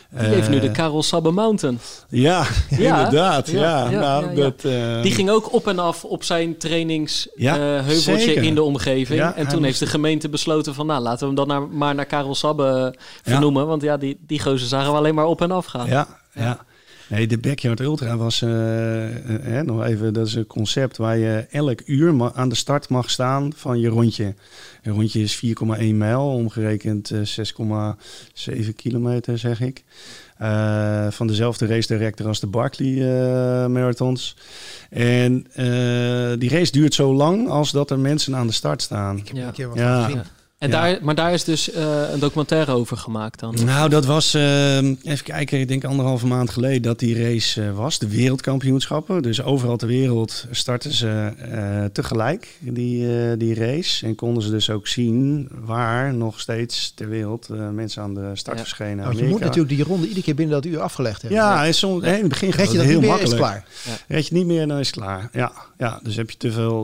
[0.10, 1.80] die heeft nu de Karel Sabbe Mountain.
[2.10, 3.50] Ja, inderdaad.
[3.50, 5.02] Ja, nou, Dat, uh...
[5.02, 9.22] Die ging ook op en af op zijn trainingsheuveltje uh, in de omgeving.
[9.22, 10.86] en toen heeft de gemeente besloten van...
[10.86, 13.68] nou, laten we hem dan naar, maar naar Karel Sabbe vernoemen.
[13.68, 15.88] Want ja, die, die gozer zagen we alleen maar op en af gaan.
[15.88, 16.60] Ja, ja.
[17.10, 21.82] Nee, de Backyard Ultra was uh, nog even, dat is een concept waar je elk
[21.86, 24.36] uur aan de start mag staan van je rondje.
[24.84, 29.84] Een rondje is 4,1 mijl, omgerekend 6,7 kilometer zeg ik.
[30.42, 34.36] Uh, van dezelfde race director als de Barkley uh, marathons.
[34.90, 35.34] En
[36.40, 39.18] die race duurt zo lang als dat er mensen aan de start staan.
[39.18, 39.48] Ik heb ja.
[39.48, 40.04] een keer wat ja.
[40.04, 40.22] gezien.
[40.60, 43.56] En daar, maar daar is dus uh, een documentaire over gemaakt dan?
[43.66, 47.76] Nou, dat was, uh, even kijken, ik denk anderhalve maand geleden dat die race uh,
[47.76, 48.00] was.
[48.00, 49.22] De wereldkampioenschappen.
[49.22, 51.34] Dus overal ter wereld starten ze
[51.94, 54.06] tegelijk die, die race.
[54.06, 58.58] En konden ze dus ook zien waar nog steeds ter wereld mensen aan de start
[58.58, 58.64] ja.
[58.64, 59.18] verschenen.
[59.18, 61.40] Je moet natuurlijk die ronde iedere keer binnen dat uur afgelegd hebben.
[61.40, 63.34] Ja, en soms, in het begin gaat het heel makkelijk.
[63.34, 63.66] Is klaar.
[63.86, 63.98] Ja.
[64.08, 65.30] Red je niet meer, dan is het klaar.
[65.34, 66.84] Ja, ja dus heb je te veel,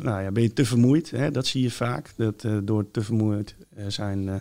[0.00, 1.10] nou ja, ben je te vermoeid.
[1.10, 1.30] Hè?
[1.30, 2.12] Dat zie je vaak.
[2.16, 4.34] Dat, door te vermoeid uh, zijn uh,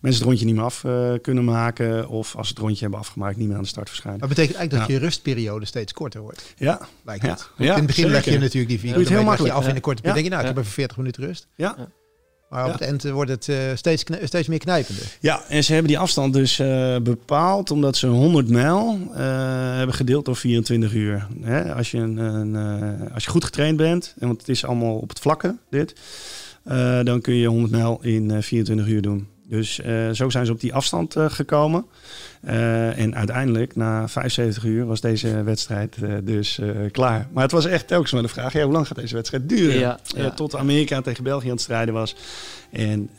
[0.00, 2.08] mensen het rondje niet meer af uh, kunnen maken.
[2.08, 4.20] Of als ze het rondje hebben afgemaakt, niet meer aan de start verschijnen.
[4.20, 6.54] Dat betekent eigenlijk dat je rustperiode steeds korter wordt.
[6.56, 6.80] Ja.
[7.04, 7.50] Lijkt het.
[7.56, 7.72] Ja.
[7.72, 9.08] in het begin leg je natuurlijk die video.
[9.08, 10.22] heel makkelijk af in een korte periode.
[10.22, 11.46] denk je, nou, ik heb even 40 minuten rust.
[11.54, 11.76] Ja.
[12.48, 15.16] Maar op het eind wordt het steeds, steeds meer knijpender.
[15.20, 16.56] Ja, en ze hebben die afstand dus
[17.02, 18.98] bepaald omdat ze 100 mijl
[19.76, 21.26] hebben gedeeld door 24 uur.
[21.40, 21.74] Hè?
[21.74, 25.08] Als, je een, een als je goed getraind bent, en want het is allemaal op
[25.08, 25.94] het vlakke, dit.
[26.66, 29.26] Uh, dan kun je 100 mijl in uh, eh, 24 uur doen.
[29.50, 31.86] Dus uh, zo zijn ze op die afstand gekomen.
[32.40, 36.60] en uiteindelijk, na 75 uur, was deze wedstrijd dus
[36.92, 37.28] klaar.
[37.32, 39.78] Maar het was echt telkens maar de vraag: ja, hoe lang gaat deze wedstrijd duren?
[39.78, 40.30] Ja, ja.
[40.30, 42.16] tot Amerika tegen België aan het strijden was.
[42.70, 43.10] En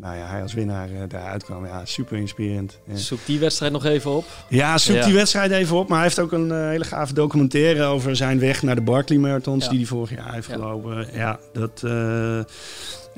[0.00, 1.66] nou ja, hij als winnaar daaruit kwam.
[1.66, 2.78] Ja, super inspirerend.
[2.94, 4.24] Zoek die wedstrijd nog even op.
[4.48, 5.88] Ja, zoek die wedstrijd even op.
[5.88, 9.68] Maar hij heeft ook een hele gave documentaire over zijn weg naar de Barkley Marathons...
[9.68, 11.06] die hij vorig jaar heeft gelopen.
[11.12, 11.82] Ja, dat...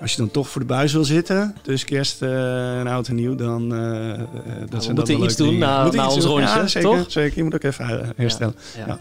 [0.00, 3.34] als je dan toch voor de buis wil zitten, dus kerst en oud en nieuw,
[3.34, 3.68] dan...
[4.68, 7.10] dat we moeten iets doen na, na ons rondje, ja, zeker, toch?
[7.10, 7.36] zeker.
[7.36, 8.54] Je moet ook even herstellen.
[8.86, 9.00] ja.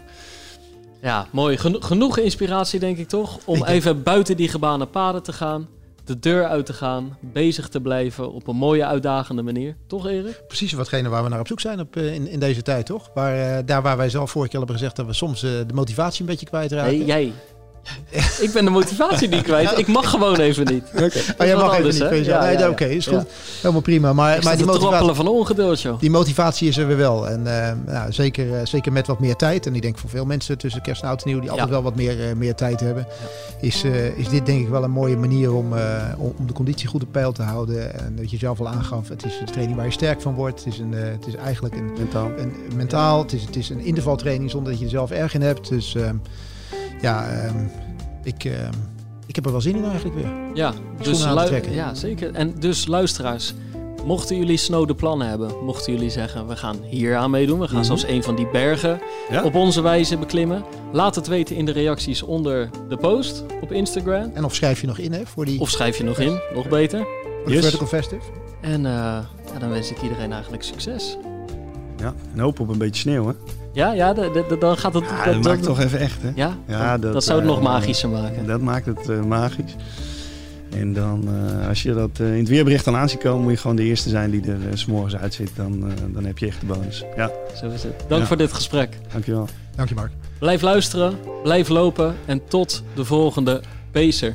[1.02, 1.58] Ja, mooi.
[1.58, 3.38] genoeg inspiratie, denk ik toch?
[3.44, 5.68] Om even buiten die gebaande paden te gaan
[6.04, 9.76] de deur uit te gaan, bezig te blijven op een mooie, uitdagende manier.
[9.86, 10.42] Toch, Erik?
[10.46, 13.10] Precies watgene waar we naar op zoek zijn op, in, in deze tijd, toch?
[13.14, 15.74] Waar, uh, daar waar wij zelf vorige keer hebben gezegd dat we soms uh, de
[15.74, 16.98] motivatie een beetje kwijtraken.
[16.98, 17.32] Nee, jij
[18.40, 19.78] ik ben de motivatie niet kwijt.
[19.78, 20.84] Ik mag gewoon even niet.
[20.94, 21.04] Oké.
[21.04, 21.22] Okay.
[21.38, 22.24] Oh, jij mag anders, even niet.
[22.24, 23.24] Ja, nee, Oké, is goed.
[23.60, 24.12] Helemaal prima.
[24.12, 26.00] Maar, maar die motivatie van ongeduld, joh.
[26.00, 27.28] Die motivatie is er weer wel.
[27.28, 29.66] En uh, nou, zeker, uh, zeker met wat meer tijd.
[29.66, 31.82] En ik denk voor veel mensen tussen kerst en oud en nieuw die altijd wel
[31.82, 33.06] wat meer, uh, meer tijd hebben,
[33.60, 33.84] is,
[34.16, 35.72] is dit denk ik wel een mooie manier om,
[36.18, 38.00] om, om de conditie goed op peil te houden.
[38.00, 40.64] En dat je zelf al aangaf, het is een training waar je sterk van wordt.
[40.64, 42.30] Het is, een, het is eigenlijk een mentaal.
[42.38, 43.22] Een, mentaal.
[43.22, 45.68] Het, is, het is een intervaltraining zonder dat je er zelf erg in hebt.
[45.68, 46.16] Dus ehm,
[47.02, 47.70] ja, um,
[48.22, 48.52] ik, uh,
[49.26, 50.30] ik heb er wel zin in eigenlijk weer.
[50.54, 50.72] Ja,
[51.02, 51.24] dus
[51.70, 52.34] ja zeker.
[52.34, 53.54] En dus luisteraars,
[54.06, 57.76] Mochten jullie snode plannen hebben, mochten jullie zeggen we gaan hier aan meedoen, we gaan
[57.76, 57.84] Mhm.
[57.84, 59.00] zelfs een van die bergen
[59.30, 59.44] Ja.
[59.44, 60.64] op onze wijze beklimmen.
[60.92, 64.30] Laat het weten in de reacties onder de post op Instagram.
[64.34, 66.68] En of schrijf je nog in hè, voor die Of schrijf je nog in, nog
[66.68, 66.98] beter.
[66.98, 67.60] voor de Yes.
[67.62, 68.22] Vertical Festive?
[68.60, 68.92] En eh,
[69.52, 71.16] ja, dan wens ik iedereen eigenlijk succes.
[71.96, 73.32] Ja, en hoop op een beetje sneeuw, hè?
[73.72, 75.04] Ja, ja, de- de- de- dan gaat het...
[75.04, 76.30] Ja, dat- maakt het toch even echt, hè?
[76.34, 78.46] Ja, Ja, dat, dat, zou het nog eh, magischer maken.
[78.46, 79.74] Dat maakt het eh, magisch.
[80.76, 81.28] En dan,
[81.60, 83.82] eh, als je dat in het weerbericht dan aan ziet komen, moet je gewoon de
[83.82, 85.50] eerste zijn die er eh, s s'morgens uit zit.
[85.56, 87.04] Dan, eh, dan heb je echt de bonus.
[87.16, 88.04] Ja, Zo is het.
[88.08, 88.26] Dank Ja.
[88.26, 88.98] voor dit gesprek.
[89.12, 89.48] dankjewel.
[89.76, 90.10] Dank je Mark.
[90.38, 93.60] Blijf luisteren, blijf lopen en tot de volgende
[93.90, 94.34] Pacer.